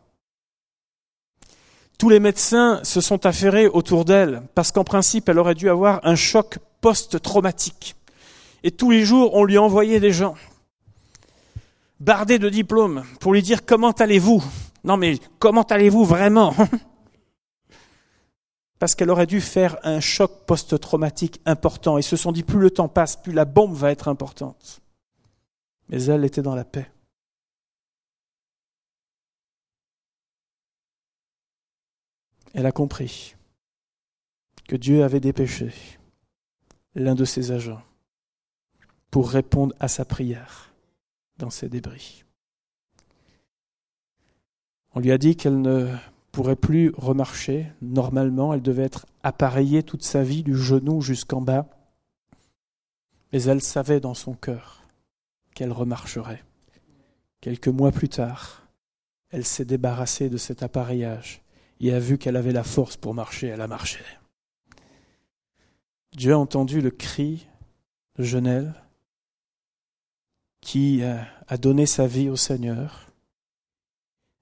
[1.97, 5.99] Tous les médecins se sont affairés autour d'elle parce qu'en principe, elle aurait dû avoir
[6.03, 7.95] un choc post-traumatique.
[8.63, 10.35] Et tous les jours, on lui envoyait des gens
[11.99, 14.43] bardé de diplômes, pour lui dire comment allez-vous?
[14.83, 16.53] Non mais comment allez-vous vraiment?
[18.79, 21.97] Parce qu'elle aurait dû faire un choc post-traumatique important.
[21.97, 24.81] Ils se sont dit plus le temps passe, plus la bombe va être importante.
[25.89, 26.87] Mais elle était dans la paix.
[32.57, 33.35] Elle a compris
[34.67, 35.71] que Dieu avait dépêché
[36.95, 37.83] l'un de ses agents
[39.11, 40.73] pour répondre à sa prière
[41.37, 42.23] dans ces débris.
[44.95, 45.95] On lui a dit qu'elle ne
[46.31, 51.67] pourrait plus remarcher normalement, elle devait être appareillée toute sa vie du genou jusqu'en bas,
[53.31, 54.81] mais elle savait dans son cœur
[55.53, 56.43] qu'elle remarcherait.
[57.39, 58.67] Quelques mois plus tard,
[59.29, 61.43] elle s'est débarrassée de cet appareillage
[61.79, 63.99] et a vu qu'elle avait la force pour marcher, elle a marché.
[66.15, 67.47] Dieu a entendu le cri
[68.17, 68.73] de Genève
[70.61, 73.07] qui a donné sa vie au Seigneur.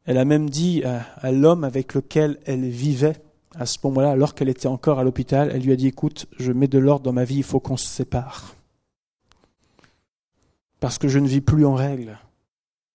[0.06, 3.22] Elle a même dit à, l'homme avec lequel elle vivait
[3.56, 6.52] à ce moment-là, alors qu'elle était encore à l'hôpital, elle lui a dit, écoute, je
[6.52, 8.56] mets de l'ordre dans ma vie, il faut qu'on se sépare.
[10.80, 12.20] Parce que je ne vis plus en règle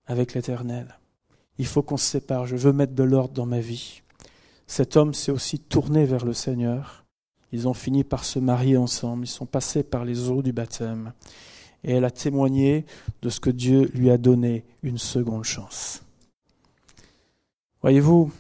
[0.07, 0.99] avec l'Éternel.
[1.59, 4.03] Il faut qu'on se sépare, je veux mettre de l'ordre dans ma vie.
[4.71, 7.05] Cet homme s'est aussi tourné vers le Seigneur.
[7.51, 11.13] Ils ont fini par se marier ensemble, ils sont passés par les eaux du baptême.
[11.83, 12.87] Et elle a témoigné
[13.21, 16.05] de ce que Dieu lui a donné une seconde chance.
[17.83, 18.31] Voyez-vous,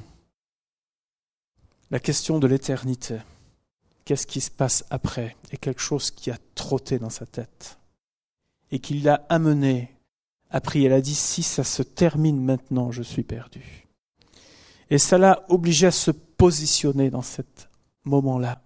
[1.90, 3.18] la question de l'éternité,
[4.04, 7.80] qu'est-ce qui se passe après, est quelque chose qui a trotté dans sa tête
[8.70, 9.90] et qui l'a amené
[10.48, 10.86] à prier.
[10.86, 13.89] Elle a dit, si ça se termine maintenant, je suis perdu.
[14.90, 17.42] Et ça l'a obligé à se positionner dans ce
[18.04, 18.60] moment-là.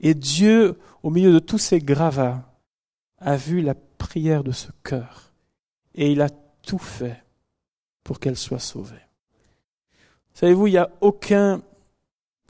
[0.00, 2.44] Et Dieu, au milieu de tous ces gravats,
[3.18, 5.32] a vu la prière de ce cœur.
[5.94, 6.28] Et il a
[6.62, 7.24] tout fait
[8.04, 9.00] pour qu'elle soit sauvée.
[10.34, 11.62] Savez-vous, il n'y a aucun,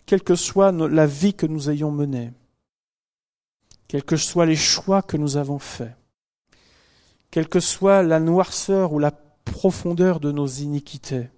[0.05, 2.33] quelle que soit la vie que nous ayons menée,
[3.87, 5.97] quels que soient les choix que nous avons faits,
[7.31, 11.31] quelle que soit la noirceur ou la profondeur de nos iniquités,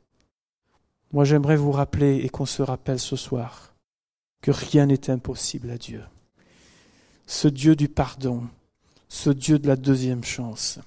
[1.13, 3.75] moi, j'aimerais vous rappeler et qu'on se rappelle ce soir
[4.43, 6.03] que rien n'est impossible à Dieu.
[7.27, 8.45] Ce Dieu du pardon,
[9.09, 10.79] ce Dieu de la deuxième chance,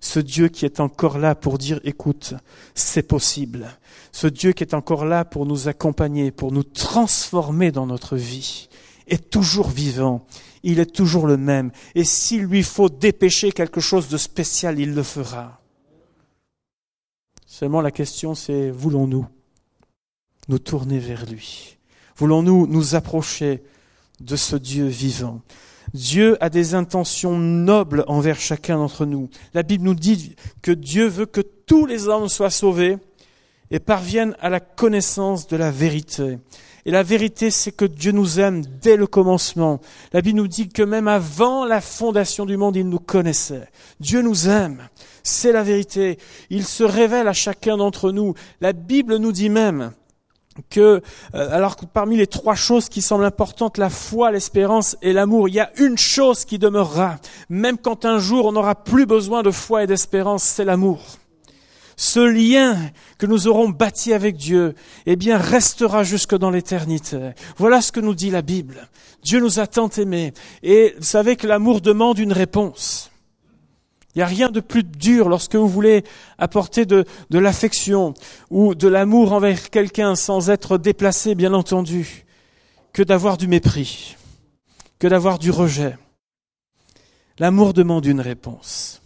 [0.00, 2.34] ce Dieu qui est encore là pour dire écoute,
[2.74, 3.68] c'est possible,
[4.12, 8.68] ce Dieu qui est encore là pour nous accompagner, pour nous transformer dans notre vie,
[9.06, 10.26] est toujours vivant,
[10.62, 14.94] il est toujours le même, et s'il lui faut dépêcher quelque chose de spécial, il
[14.94, 15.60] le fera.
[17.46, 19.26] Seulement la question c'est voulons-nous?
[20.48, 21.76] Nous tourner vers lui
[22.16, 23.62] Voulons-nous nous approcher
[24.20, 25.40] de ce Dieu vivant?
[25.94, 29.30] Dieu a des intentions nobles envers chacun d'entre nous.
[29.54, 32.98] La Bible nous dit que Dieu veut que tous les hommes soient sauvés
[33.70, 36.38] et parviennent à la connaissance de la vérité.
[36.84, 39.80] Et la vérité, c'est que Dieu nous aime dès le commencement.
[40.12, 43.68] La Bible nous dit que même avant la fondation du monde, il nous connaissait.
[44.00, 44.88] Dieu nous aime.
[45.22, 46.18] C'est la vérité.
[46.48, 48.34] Il se révèle à chacun d'entre nous.
[48.60, 49.92] La Bible nous dit même
[50.70, 51.00] que, euh,
[51.32, 55.54] alors que parmi les trois choses qui semblent importantes, la foi, l'espérance et l'amour, il
[55.54, 57.16] y a une chose qui demeurera,
[57.48, 61.00] même quand un jour on n'aura plus besoin de foi et d'espérance, c'est l'amour.
[61.96, 62.76] Ce lien
[63.18, 67.30] que nous aurons bâti avec Dieu, eh bien, restera jusque dans l'éternité.
[67.56, 68.88] Voilà ce que nous dit la Bible.
[69.24, 70.32] Dieu nous a tant aimés.
[70.62, 73.07] Et vous savez que l'amour demande une réponse.
[74.14, 76.02] Il n'y a rien de plus dur lorsque vous voulez
[76.38, 78.14] apporter de, l'affection
[78.50, 82.24] ou de l'amour envers quelqu'un sans être déplacé, bien entendu,
[82.92, 84.16] que d'avoir du mépris,
[84.98, 85.96] que d'avoir du rejet.
[87.38, 89.02] L'amour demande une réponse.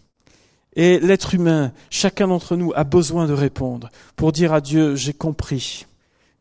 [0.75, 5.13] Et l'être humain, chacun d'entre nous a besoin de répondre pour dire à Dieu, j'ai
[5.13, 5.85] compris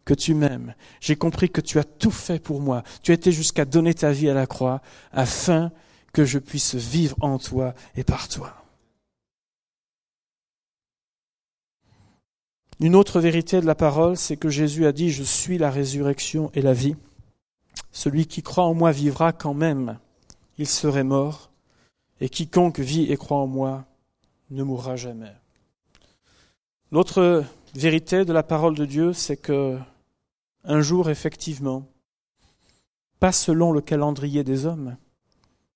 [0.06, 3.32] que tu m'aimes, j'ai compris que tu as tout fait pour moi, tu as été
[3.32, 5.72] jusqu'à donner ta vie à la croix afin
[6.14, 8.56] que je puisse vivre en toi et par toi.
[12.80, 16.50] Une autre vérité de la parole, c'est que Jésus a dit, je suis la résurrection
[16.56, 16.96] et la vie.
[17.92, 20.00] Celui qui croit en moi vivra quand même,
[20.58, 21.52] il serait mort,
[22.20, 23.86] et quiconque vit et croit en moi
[24.50, 25.34] ne mourra jamais.
[26.92, 27.46] L'autre
[27.76, 29.78] vérité de la parole de Dieu, c'est que
[30.64, 31.86] un jour, effectivement,
[33.20, 34.98] pas selon le calendrier des hommes,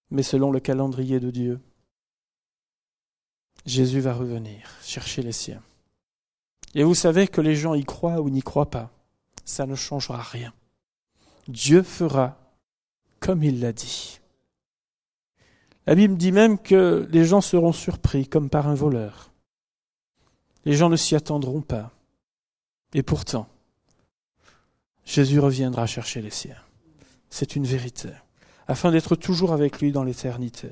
[0.10, 1.60] mais selon le calendrier de Dieu.
[3.65, 5.62] Jésus va revenir chercher les siens.
[6.76, 8.91] Et vous savez que les gens y croient ou n'y croient pas,
[9.46, 10.54] ça ne changera rien.
[11.48, 12.38] Dieu fera
[13.20, 14.20] comme il l'a dit.
[15.88, 19.32] La Bible dit même que les gens seront surpris comme par un voleur.
[20.65, 21.91] Les gens ne s'y attendront pas.
[22.94, 23.48] Et pourtant,
[25.06, 26.58] Jésus reviendra chercher les siens.
[27.30, 28.10] C'est une vérité,
[28.67, 30.69] afin d'être toujours avec lui dans l'éternité.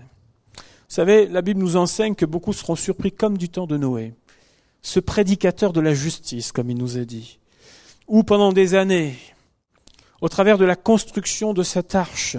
[0.55, 4.13] Vous savez, la Bible nous enseigne que beaucoup seront surpris comme du temps de Noé,
[4.81, 7.39] ce prédicateur de la justice, comme il nous est dit,
[8.07, 9.15] où pendant des années,
[10.21, 12.37] au travers de la construction de cette arche,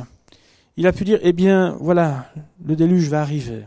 [0.76, 2.30] il a pu dire, eh bien, voilà,
[2.64, 3.64] le déluge va arriver.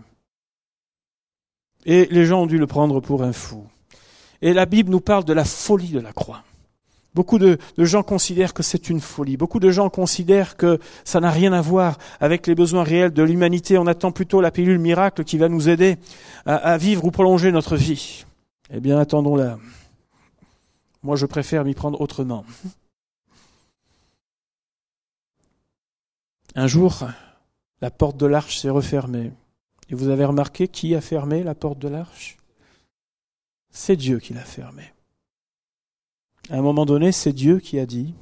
[1.86, 3.66] Et les gens ont dû le prendre pour un fou.
[4.42, 6.44] Et la Bible nous parle de la folie de la croix.
[7.14, 9.38] Beaucoup de, gens considèrent que c'est une folie.
[9.38, 13.24] Beaucoup de gens considèrent que ça n'a rien à voir avec les besoins réels de
[13.24, 13.78] l'humanité.
[13.78, 15.98] On attend plutôt la pilule miracle qui va nous aider
[16.46, 18.26] à, vivre ou prolonger notre vie.
[18.72, 19.58] Eh bien, attendons-la.
[21.02, 22.46] Moi, je préfère m'y prendre autrement.
[26.54, 27.08] Un jour,
[27.82, 29.32] la porte de l'arche s'est refermée.
[29.90, 32.38] Et vous avez remarqué qui a fermé la porte de l'arche?
[33.72, 34.92] C'est Dieu qui l'a fermée.
[36.50, 38.14] À un moment donné, c'est Dieu qui a dit,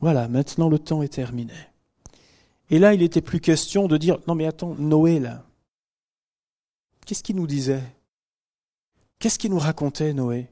[0.00, 1.54] voilà, maintenant le temps est terminé.
[2.70, 5.44] Et là, il n'était plus question de dire, non mais attends, Noé là,
[7.04, 7.82] qu'est-ce qu'il nous disait?
[9.18, 10.48] Qu'est-ce qu'il nous racontait, Noé?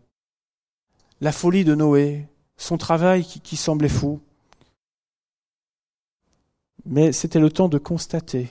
[1.21, 4.21] La folie de Noé, son travail qui, semblait fou.
[6.85, 8.51] Mais c'était le temps de constater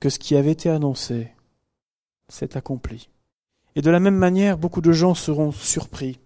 [0.00, 1.30] que ce qui avait été annoncé
[2.28, 3.10] s'est accompli.
[3.76, 6.18] Et de la même manière, beaucoup de gens seront surpris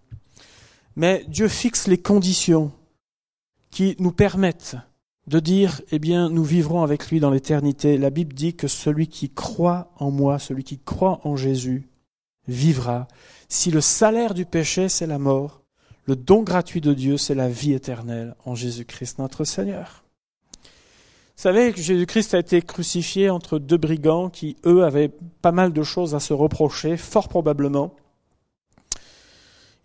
[0.99, 2.73] mais Dieu fixe les conditions
[3.71, 4.75] qui nous permettent
[5.27, 7.97] de dire, eh bien, nous vivrons avec lui dans l'éternité.
[7.97, 11.87] La Bible dit que celui qui croit en moi, celui qui croit en Jésus,
[12.49, 13.07] vivra.
[13.47, 15.61] Si le salaire du péché, c'est la mort,
[16.03, 20.03] le don gratuit de Dieu, c'est la vie éternelle en Jésus-Christ notre Seigneur.
[20.65, 25.71] Vous savez que Jésus-Christ a été crucifié entre deux brigands qui, eux, avaient pas mal
[25.71, 27.95] de choses à se reprocher, fort probablement.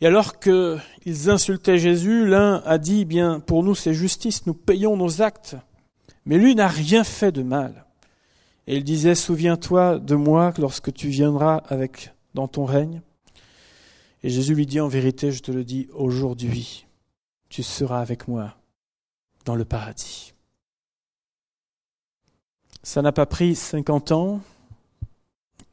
[0.01, 4.97] Et alors qu'ils insultaient Jésus, l'un a dit, bien, pour nous c'est justice, nous payons
[4.97, 5.57] nos actes.
[6.27, 7.87] Mais lui n'a rien fait de mal.
[8.67, 13.03] Et il disait, souviens-toi de moi lorsque tu viendras avec, dans ton règne.
[14.23, 16.87] Et Jésus lui dit, en vérité, je te le dis, aujourd'hui,
[17.51, 18.57] tu seras avec moi
[19.45, 20.33] dans le paradis.
[22.83, 24.41] Ça n'a pas pris cinquante ans,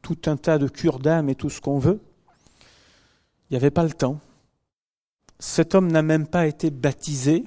[0.02, 2.00] tout un tas de cure d'âme et tout ce qu'on veut.
[3.52, 4.18] Il n'y avait pas le temps.
[5.38, 7.44] Cet homme n'a même pas été baptisé,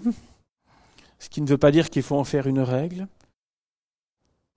[1.17, 3.07] ce qui ne veut pas dire qu'il faut en faire une règle,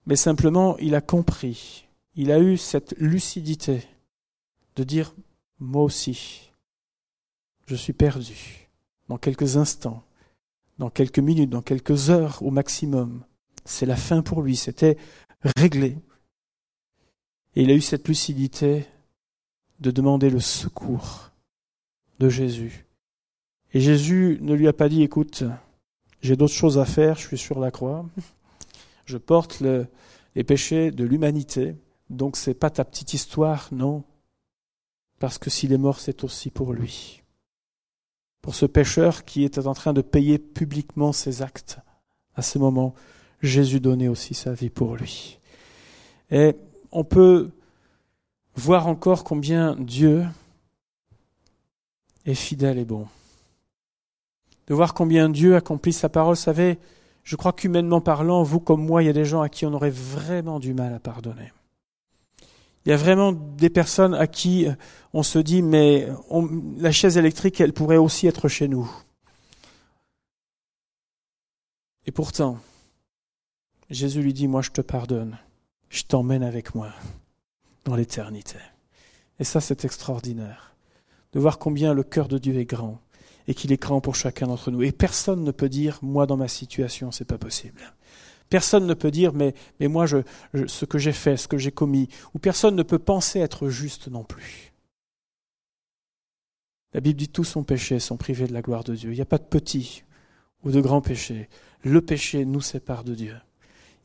[0.04, 3.88] mais simplement il a compris, il a eu cette lucidité
[4.76, 5.14] de dire,
[5.58, 6.50] moi aussi,
[7.64, 8.68] je suis perdu
[9.08, 10.04] dans quelques instants,
[10.76, 13.24] dans quelques minutes, dans quelques heures au maximum.
[13.64, 14.98] C'est la fin pour lui, c'était
[15.56, 15.96] réglé.
[17.56, 18.84] Et il a eu cette lucidité
[19.80, 21.28] de demander le secours
[22.18, 22.86] de Jésus.
[23.72, 25.44] Et Jésus ne lui a pas dit, écoute,
[26.20, 28.06] j'ai d'autres choses à faire, je suis sur la croix,
[29.04, 31.76] je porte les péchés de l'humanité,
[32.10, 34.04] donc c'est pas ta petite histoire, non,
[35.18, 37.22] parce que s'il est mort, c'est aussi pour lui.
[38.40, 41.78] Pour ce pécheur qui était en train de payer publiquement ses actes,
[42.34, 42.94] à ce moment,
[43.42, 45.38] Jésus donnait aussi sa vie pour lui.
[46.30, 46.56] Et
[46.92, 47.50] on peut
[48.54, 50.24] voir encore combien Dieu
[52.28, 53.06] est fidèle et bon.
[54.66, 56.34] De voir combien Dieu accomplit sa parole.
[56.34, 56.78] Vous savez,
[57.24, 59.72] je crois qu'humainement parlant, vous comme moi, il y a des gens à qui on
[59.72, 61.52] aurait vraiment du mal à pardonner.
[62.84, 64.66] Il y a vraiment des personnes à qui
[65.12, 66.08] on se dit, mais
[66.78, 68.90] la chaise électrique, elle pourrait aussi être chez nous.
[72.06, 72.58] Et pourtant,
[73.90, 75.38] Jésus lui dit, moi je te pardonne,
[75.90, 76.90] je t'emmène avec moi
[77.84, 78.58] dans l'éternité.
[79.38, 80.74] Et ça, c'est extraordinaire
[81.32, 83.00] de voir combien le cœur de Dieu est grand
[83.46, 84.82] et qu'il est grand pour chacun d'entre nous.
[84.82, 87.94] Et personne ne peut dire, moi dans ma situation, c'est pas possible.
[88.50, 90.18] Personne ne peut dire, mais, moi, je,
[90.66, 94.08] ce que j'ai fait, ce que j'ai commis, ou personne ne peut penser être juste
[94.08, 94.72] non plus.
[96.94, 99.12] La Bible dit tous sont péchés, sont privés de la gloire de Dieu.
[99.12, 100.04] Il n'y a pas de petit
[100.64, 101.48] ou de grand péché.
[101.82, 103.36] Le péché nous sépare de Dieu.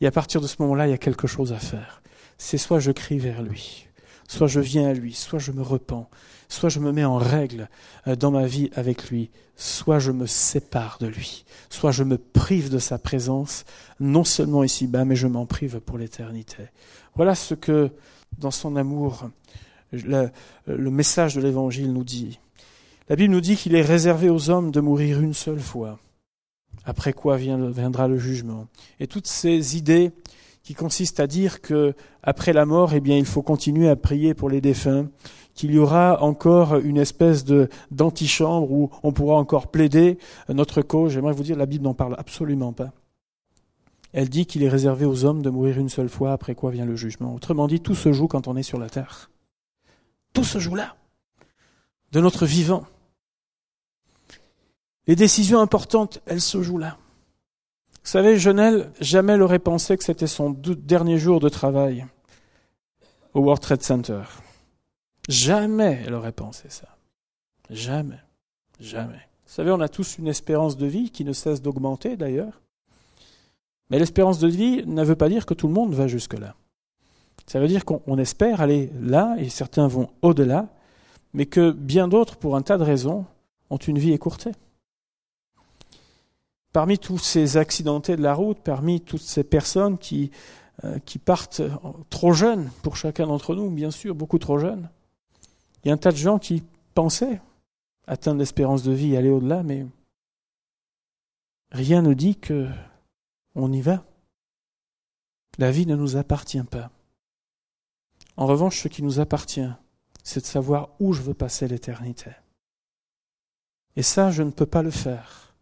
[0.01, 2.03] Et à partir de ce moment-là, il y a quelque chose à faire.
[2.37, 3.87] C'est soit je crie vers lui,
[4.27, 6.09] soit je viens à lui, soit je me repens,
[6.53, 7.67] soit je me mets en règle
[8.07, 12.17] euh, dans ma vie avec lui, soit je me sépare de lui, soit je me
[12.17, 13.65] prive de sa présence,
[13.99, 16.63] non seulement ici-bas, mais je m'en prive pour l'éternité.
[17.15, 17.89] Voilà ce que,
[18.37, 19.29] dans son amour,
[19.91, 20.29] le,
[20.67, 22.39] message de l'Évangile nous dit.
[23.09, 25.99] La Bible nous dit qu'il est réservé aux hommes de mourir une seule fois,
[26.85, 28.67] après quoi viendra le jugement.
[28.99, 30.11] Et toutes ces idées
[30.63, 34.33] qui consistent à dire que après la mort, eh bien, il faut continuer à prier
[34.33, 35.09] pour les défunts,
[35.53, 40.17] qu'il y aura encore une espèce de d'antichambre où on pourra encore plaider
[40.49, 41.13] notre cause.
[41.13, 42.91] J'aimerais vous dire, la Bible n'en parle absolument pas.
[44.13, 46.85] Elle dit qu'il est réservé aux hommes de mourir une seule fois, après quoi vient
[46.85, 47.33] le jugement.
[47.33, 49.31] Autrement dit, tout se joue quand on est sur la terre.
[50.33, 50.95] Tout se joue là,
[52.11, 52.85] de notre vivant.
[55.07, 56.97] Les décisions importantes, elles se jouent là.
[58.03, 62.05] Vous savez, Jeunel jamais l'aurait pensé que c'était son dernier jour de travail
[63.33, 64.21] au World Trade Center.
[65.29, 66.87] Jamais elle aurait pensé ça.
[67.69, 68.19] Jamais.
[68.79, 69.27] Jamais.
[69.45, 72.61] Vous savez, on a tous une espérance de vie qui ne cesse d'augmenter d'ailleurs.
[73.89, 76.55] Mais l'espérance de vie ne veut pas dire que tout le monde va jusque-là.
[77.45, 80.69] Ça veut dire qu'on espère aller là, et certains vont au-delà,
[81.33, 83.25] mais que bien d'autres, pour un tas de raisons,
[83.69, 84.51] ont une vie écourtée.
[86.71, 90.31] Parmi tous ces accidentés de la route, parmi toutes ces personnes qui
[90.83, 91.61] euh, qui partent
[92.09, 94.89] trop jeunes pour chacun d'entre nous, bien sûr, beaucoup trop jeunes.
[95.83, 96.63] Il y a un tas de gens qui
[96.93, 97.41] pensaient
[98.07, 99.85] atteindre l'espérance de vie aller au-delà, mais
[101.71, 102.67] rien ne dit que
[103.55, 104.03] on y va.
[105.57, 106.89] La vie ne nous appartient pas.
[108.37, 109.69] En revanche, ce qui nous appartient,
[110.23, 112.31] c'est de savoir où je veux passer l'éternité.
[113.95, 115.53] Et ça, je ne peux pas le faire.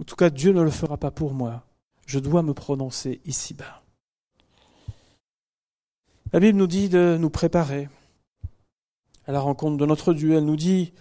[0.00, 1.64] En tout cas, Dieu ne le fera pas pour moi.
[2.06, 3.82] Je dois me prononcer ici-bas.
[6.32, 7.88] La Bible nous dit de nous préparer
[9.26, 10.34] à la rencontre de notre Dieu.
[10.34, 10.92] Elle nous dit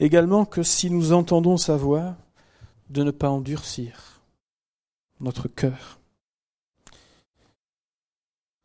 [0.00, 2.16] également que si nous entendons sa voix,
[2.90, 4.22] de ne pas endurcir
[5.20, 5.98] notre cœur.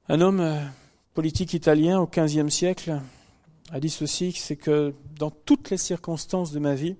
[0.09, 0.59] Un homme euh,
[1.13, 2.99] politique italien au XVe siècle
[3.71, 6.95] a dit ceci, c'est que dans toutes les circonstances de ma vie,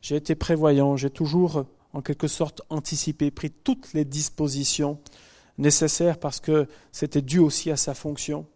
[0.00, 4.98] j'ai été prévoyant, j'ai toujours en quelque sorte anticipé, pris toutes les dispositions
[5.58, 8.46] nécessaire parce que c'était dû aussi à sa fonction.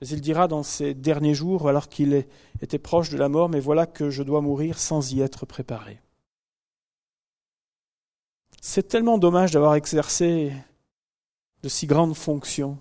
[0.00, 2.26] Mais il dira dans ces derniers jours, alors qu'il
[2.60, 6.00] était proche de la mort, mais voilà que je dois mourir sans y être préparé.
[8.60, 10.52] C'est tellement dommage d'avoir exercé
[11.62, 12.78] de si grandes fonctions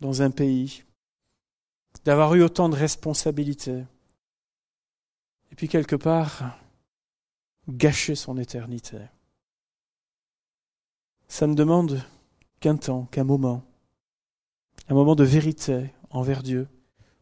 [0.00, 0.84] dans un pays,
[2.04, 3.84] d'avoir eu autant de responsabilités,
[5.50, 6.58] et puis quelque part
[7.68, 8.98] gâcher son éternité.
[11.28, 12.02] Ça me demande
[12.60, 13.62] qu'un temps, qu'un moment,
[14.88, 16.68] un moment de vérité envers Dieu,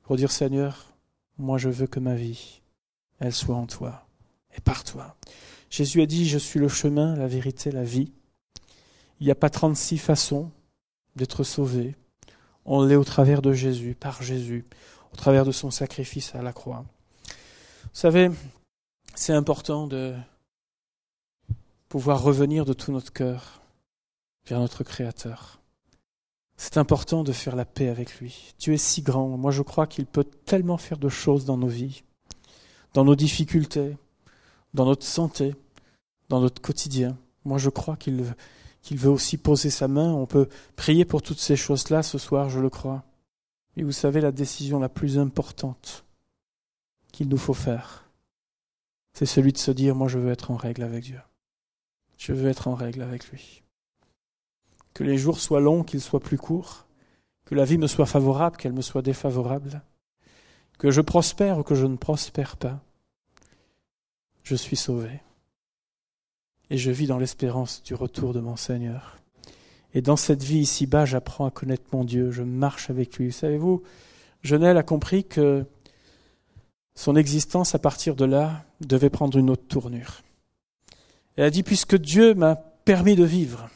[0.02, 0.94] pour dire Seigneur,
[1.38, 2.60] moi je veux que ma vie,
[3.18, 4.06] elle soit en toi
[4.56, 5.16] et par toi.
[5.70, 8.12] Jésus a dit, je suis le chemin, la vérité, la vie.
[9.20, 10.50] Il n'y a pas 36 façons
[11.14, 11.94] d'être sauvé.
[12.64, 14.64] On l'est au travers de Jésus, par Jésus,
[15.12, 16.84] au travers de son sacrifice à la croix.
[17.26, 18.30] Vous savez,
[19.14, 20.14] c'est important de
[21.88, 23.62] pouvoir revenir de tout notre cœur
[24.46, 25.59] vers notre Créateur.
[26.62, 28.52] C'est important de faire la paix avec lui.
[28.58, 29.38] Dieu est si grand.
[29.38, 32.02] Moi, je crois qu'il peut tellement faire de choses dans nos vies,
[32.92, 33.96] dans nos difficultés,
[34.74, 35.54] dans notre santé,
[36.28, 37.16] dans notre quotidien.
[37.46, 38.22] Moi, je crois qu'il
[38.90, 40.12] veut aussi poser sa main.
[40.12, 43.04] On peut prier pour toutes ces choses-là ce soir, je le crois.
[43.74, 46.04] Mais vous savez, la décision la plus importante
[47.10, 48.04] qu'il nous faut faire,
[49.14, 51.20] c'est celui de se dire, moi, je veux être en règle avec Dieu.
[52.18, 53.62] Je veux être en règle avec lui
[54.94, 56.86] que les jours soient longs, qu'ils soient plus courts,
[57.44, 59.82] que la vie me soit favorable, qu'elle me soit défavorable,
[60.78, 62.80] que je prospère ou que je ne prospère pas.
[64.42, 65.20] Je suis sauvé.
[66.70, 69.18] Et je vis dans l'espérance du retour de mon Seigneur.
[69.92, 73.32] Et dans cette vie ici-bas, j'apprends à connaître mon Dieu, je marche avec lui.
[73.32, 73.82] Savez-vous,
[74.42, 75.66] Genel a compris que
[76.94, 80.22] son existence, à partir de là, devait prendre une autre tournure.
[81.36, 83.68] Elle a dit, puisque Dieu m'a permis de vivre,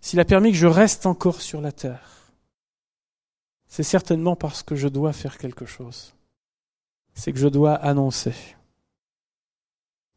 [0.00, 2.32] s'il a permis que je reste encore sur la terre,
[3.66, 6.14] c'est certainement parce que je dois faire quelque chose.
[7.14, 8.34] C'est que je dois annoncer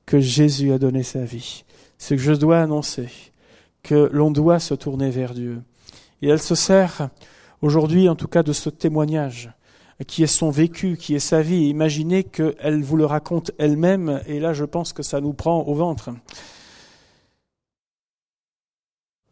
[0.06, 1.64] que Jésus a donné sa vie.
[1.98, 3.10] C'est que je dois annoncer
[3.84, 5.62] que l'on doit se tourner vers Dieu.
[6.22, 7.10] Et elle se sert
[7.62, 9.52] aujourd'hui en tout cas de ce témoignage
[10.08, 11.68] qui est son vécu, qui est sa vie.
[11.68, 15.76] Imaginez qu'elle vous le raconte elle-même, et là je pense que ça nous prend au
[15.76, 16.10] ventre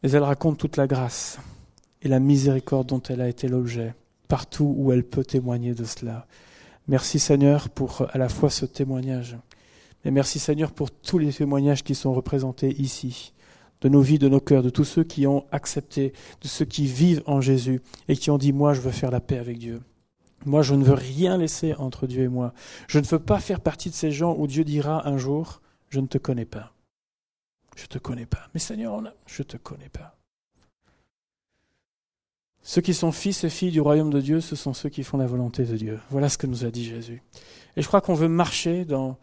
[0.01, 1.39] mais elle raconte toute la grâce
[2.01, 3.93] et la miséricorde dont elle a été l'objet,
[4.27, 6.27] partout où elle peut témoigner de cela.
[6.87, 9.37] Merci Seigneur pour à la fois ce témoignage,
[10.03, 13.33] mais merci Seigneur pour tous les témoignages qui sont représentés ici,
[13.81, 16.85] de nos vies, de nos cœurs, de tous ceux qui ont accepté, de ceux qui
[16.85, 19.81] vivent en Jésus et qui ont dit, moi je veux faire la paix avec Dieu.
[20.45, 22.53] Moi je ne veux rien laisser entre Dieu et moi.
[22.87, 25.99] Je ne veux pas faire partie de ces gens où Dieu dira un jour, je
[25.99, 26.73] ne te connais pas.
[27.79, 28.49] Je te connais pas.
[28.53, 30.15] Mais Seigneur, je ne te connais pas.
[32.61, 35.17] Ceux qui sont fils et filles du royaume de Dieu, ce sont ceux qui font
[35.17, 35.99] la volonté de Dieu.
[36.09, 37.23] Voilà ce que nous a dit Jésus.
[37.77, 39.17] Et je crois qu'on veut marcher dans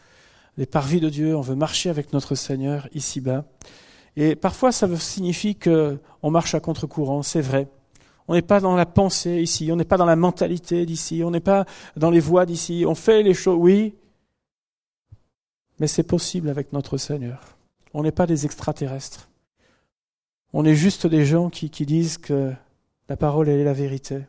[0.56, 3.44] les parvis de Dieu, on veut marcher avec notre Seigneur ici-bas.
[4.16, 7.68] Et parfois, ça signifie qu'on marche à contre-courant, c'est vrai.
[8.26, 11.30] On n'est pas dans la pensée ici, on n'est pas dans la mentalité d'ici, on
[11.30, 12.84] n'est pas dans les voies d'ici.
[12.88, 13.94] On fait les choses, oui,
[15.78, 17.55] mais c'est possible avec notre Seigneur.
[17.98, 19.30] On n'est pas des extraterrestres.
[20.52, 22.52] On est juste des gens qui, disent que
[23.08, 24.20] la parole, elle est la vérité.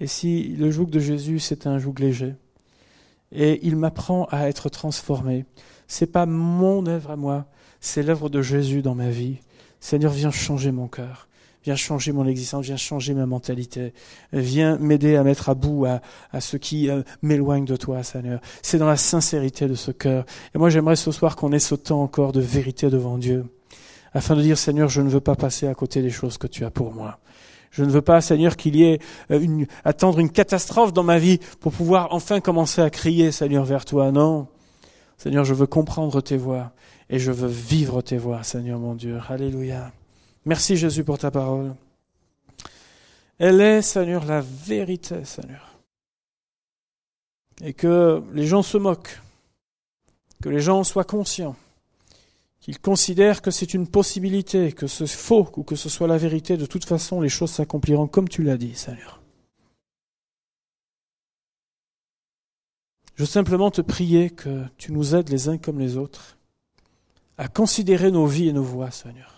[0.00, 2.34] Et si le joug de Jésus, c'est un joug léger,
[3.32, 5.46] et il m'apprend à être transformé,
[5.86, 7.46] c'est pas mon œuvre à moi,
[7.80, 9.38] c'est l'œuvre de Jésus dans ma vie.
[9.80, 11.30] Seigneur, viens changer mon cœur,
[11.64, 13.92] viens changer mon existence, viens changer ma mentalité,
[14.32, 18.40] viens m'aider à mettre à bout à, ce qui euh, m'éloigne de toi, Seigneur.
[18.62, 20.24] C'est dans la sincérité de ce cœur.
[20.54, 23.46] Et moi, j'aimerais ce soir qu'on ait ce temps encore de vérité devant Dieu,
[24.12, 26.64] afin de dire, Seigneur, je ne veux pas passer à côté des choses que tu
[26.64, 27.18] as pour moi.
[27.70, 28.98] Je ne veux pas, Seigneur, qu'il y ait
[29.30, 33.64] euh, une, attendre une catastrophe dans ma vie pour pouvoir enfin commencer à crier, Seigneur,
[33.64, 34.10] vers toi.
[34.10, 34.48] Non.
[35.18, 36.72] Seigneur, je veux comprendre tes voix
[37.10, 39.18] et je veux vivre tes voix, Seigneur mon Dieu.
[39.28, 39.92] Alléluia.
[40.44, 41.74] Merci Jésus pour ta parole.
[43.38, 45.78] Elle est, Seigneur, la vérité, Seigneur.
[47.62, 49.20] Et que les gens se moquent,
[50.42, 51.56] que les gens soient conscients
[52.68, 56.58] qu'ils considèrent que c'est une possibilité, que c'est faux ou que ce soit la vérité,
[56.58, 59.22] de toute façon, les choses s'accompliront comme tu l'as dit, Seigneur.
[63.14, 66.36] Je veux simplement te prier que tu nous aides les uns comme les autres
[67.38, 69.37] à considérer nos vies et nos voies, Seigneur.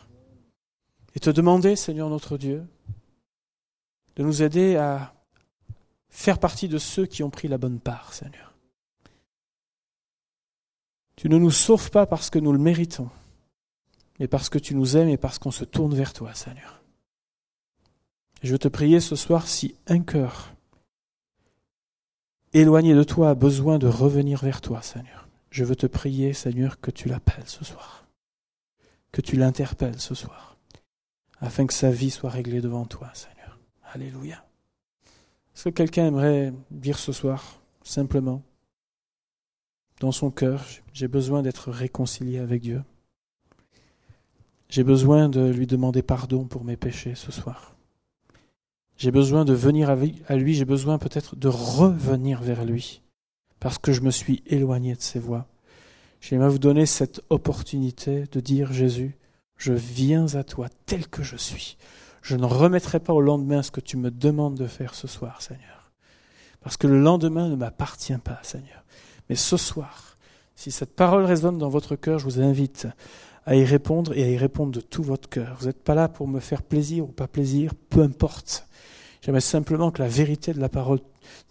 [1.15, 2.67] Et te demander, Seigneur notre Dieu,
[4.17, 5.15] de nous aider à
[6.09, 8.55] faire partie de ceux qui ont pris la bonne part, Seigneur.
[11.17, 13.11] Tu ne nous sauves pas parce que nous le méritons,
[14.19, 16.83] mais parce que tu nous aimes et parce qu'on se tourne vers toi, Seigneur.
[18.43, 20.55] je veux te prier ce soir si un cœur
[22.53, 25.29] éloigné de toi a besoin de revenir vers toi, Seigneur.
[25.51, 28.07] Je veux te prier, Seigneur, que tu l'appelles ce soir,
[29.13, 30.50] que tu l'interpelles ce soir,
[31.41, 33.59] afin que sa vie soit réglée devant toi, Seigneur.
[33.93, 34.45] Alléluia.
[35.55, 38.43] Est-ce que quelqu'un aimerait dire ce soir, simplement,
[40.01, 42.83] dans son cœur, j'ai besoin d'être réconcilié avec Dieu
[44.71, 47.75] j'ai besoin de lui demander pardon pour mes péchés ce soir.
[48.97, 53.03] J'ai besoin de venir à lui, j'ai besoin peut-être de revenir vers lui,
[53.59, 55.49] parce que je me suis éloigné de ses voies.
[56.21, 59.17] J'aimerais vous donner cette opportunité de dire Jésus,
[59.61, 61.77] je viens à toi tel que je suis.
[62.23, 65.43] Je ne remettrai pas au lendemain ce que tu me demandes de faire ce soir,
[65.43, 65.93] Seigneur.
[66.63, 68.85] Parce que le lendemain ne m'appartient pas, Seigneur.
[69.29, 70.17] Mais ce soir,
[70.57, 72.89] si cette parole résonne dans votre cœur, je vous invite
[73.45, 75.57] à y répondre et à y répondre de tout votre cœur.
[75.61, 78.67] Vous n'êtes pas là pour me faire plaisir ou pas plaisir, peu importe.
[79.21, 81.01] J'aimerais simplement que la vérité de la parole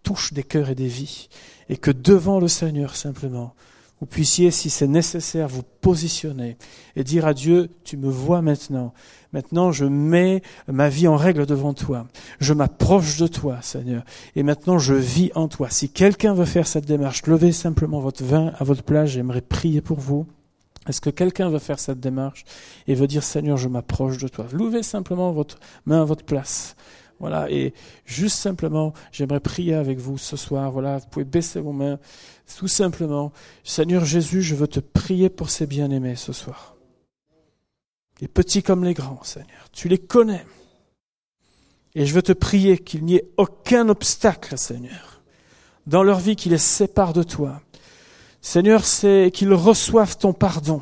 [0.02, 1.30] touche des cœurs et des vies
[1.70, 3.54] et que devant le Seigneur simplement,
[4.00, 6.58] vous puissiez, si c'est nécessaire, vous positionner
[6.96, 8.94] et dire à Dieu, tu me vois maintenant.
[9.34, 12.08] Maintenant, je mets ma vie en règle devant toi.
[12.40, 14.04] Je m'approche de toi, Seigneur.
[14.36, 15.70] Et maintenant, je vis en toi.
[15.70, 19.10] Si quelqu'un veut faire cette démarche, levez simplement votre vin à votre place.
[19.10, 20.26] J'aimerais prier pour vous.
[20.88, 22.46] Est-ce que quelqu'un veut faire cette démarche
[22.88, 24.48] et veut dire Seigneur, je m'approche de toi?
[24.54, 26.76] Louvez simplement votre main à votre place.
[27.20, 27.74] Voilà, et
[28.06, 30.72] juste simplement, j'aimerais prier avec vous ce soir.
[30.72, 32.00] Voilà, vous pouvez baisser vos mains,
[32.58, 33.32] tout simplement.
[33.64, 36.76] Seigneur Jésus, je veux te prier pour ces bien-aimés ce soir.
[38.22, 39.70] Les petits comme les grands, Seigneur.
[39.72, 40.46] Tu les connais.
[41.96, 45.22] Et je veux te prier qu'il n'y ait aucun obstacle, Seigneur,
[45.88, 47.62] dans leur vie qui les sépare de toi.
[48.42, 50.82] Seigneur, c'est qu'ils reçoivent ton pardon,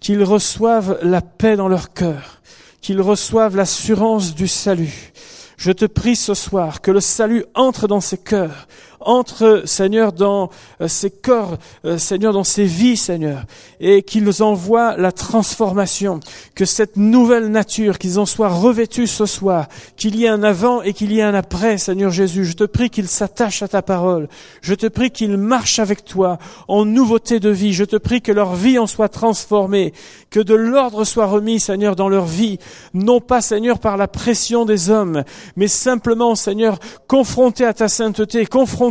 [0.00, 2.42] qu'ils reçoivent la paix dans leur cœur,
[2.80, 5.12] qu'ils reçoivent l'assurance du salut.
[5.56, 8.66] Je te prie ce soir que le salut entre dans ces cœurs,
[9.00, 13.44] entre, Seigneur, dans euh, ces corps, euh, Seigneur, dans ces vies, Seigneur,
[13.80, 16.20] et qu'ils envoient la transformation,
[16.54, 20.82] que cette nouvelle nature, qu'ils en soient revêtus ce soir, qu'il y ait un avant
[20.82, 22.44] et qu'il y ait un après, Seigneur Jésus.
[22.44, 24.28] Je te prie qu'ils s'attachent à ta parole.
[24.60, 26.38] Je te prie qu'ils marchent avec toi
[26.68, 27.72] en nouveauté de vie.
[27.72, 29.92] Je te prie que leur vie en soit transformée,
[30.30, 32.58] que de l'ordre soit remis, Seigneur, dans leur vie,
[32.92, 35.24] non pas, Seigneur, par la pression des hommes,
[35.56, 36.78] mais simplement, Seigneur,
[37.08, 38.89] confrontés à ta sainteté, confrontés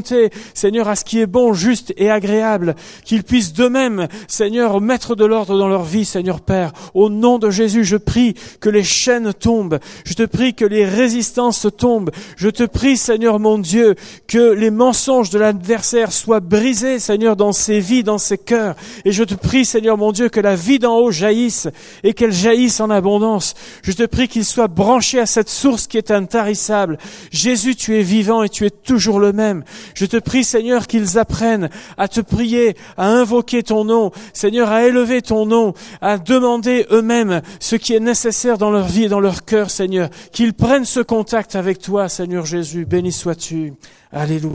[0.54, 2.76] Seigneur, à ce qui est bon, juste et agréable,
[3.06, 6.74] qu'ils puissent d'eux-mêmes, Seigneur, mettre de l'ordre dans leur vie, Seigneur Père.
[6.93, 10.86] Au nom de Jésus, je prie que les chaînes tombent, je te prie que les
[10.86, 13.95] résistances tombent, je te prie, Seigneur mon Dieu,
[14.28, 18.76] que les mensonges de l'adversaire soient brisés, Seigneur, dans ses vies, dans ses cœurs,
[19.06, 21.68] et je te prie, Seigneur mon Dieu, que la vie d'en haut jaillisse
[22.04, 23.56] et qu'elle jaillisse en abondance.
[23.84, 26.97] Je te prie qu'ils soient branchés à cette source qui est intarissable.
[27.32, 29.64] Jésus, tu es vivant et tu es toujours le même.
[29.94, 34.86] Je te prie, Seigneur, qu'ils apprennent à te prier, à invoquer ton nom, Seigneur, à
[34.86, 39.20] élever ton nom, à demander eux-mêmes ce qui est nécessaire dans leur vie et dans
[39.20, 40.10] leur cœur, Seigneur.
[40.32, 42.86] Qu'ils prennent ce contact avec toi, Seigneur Jésus.
[42.86, 43.74] Béni sois-tu.
[44.12, 44.52] Alléluia.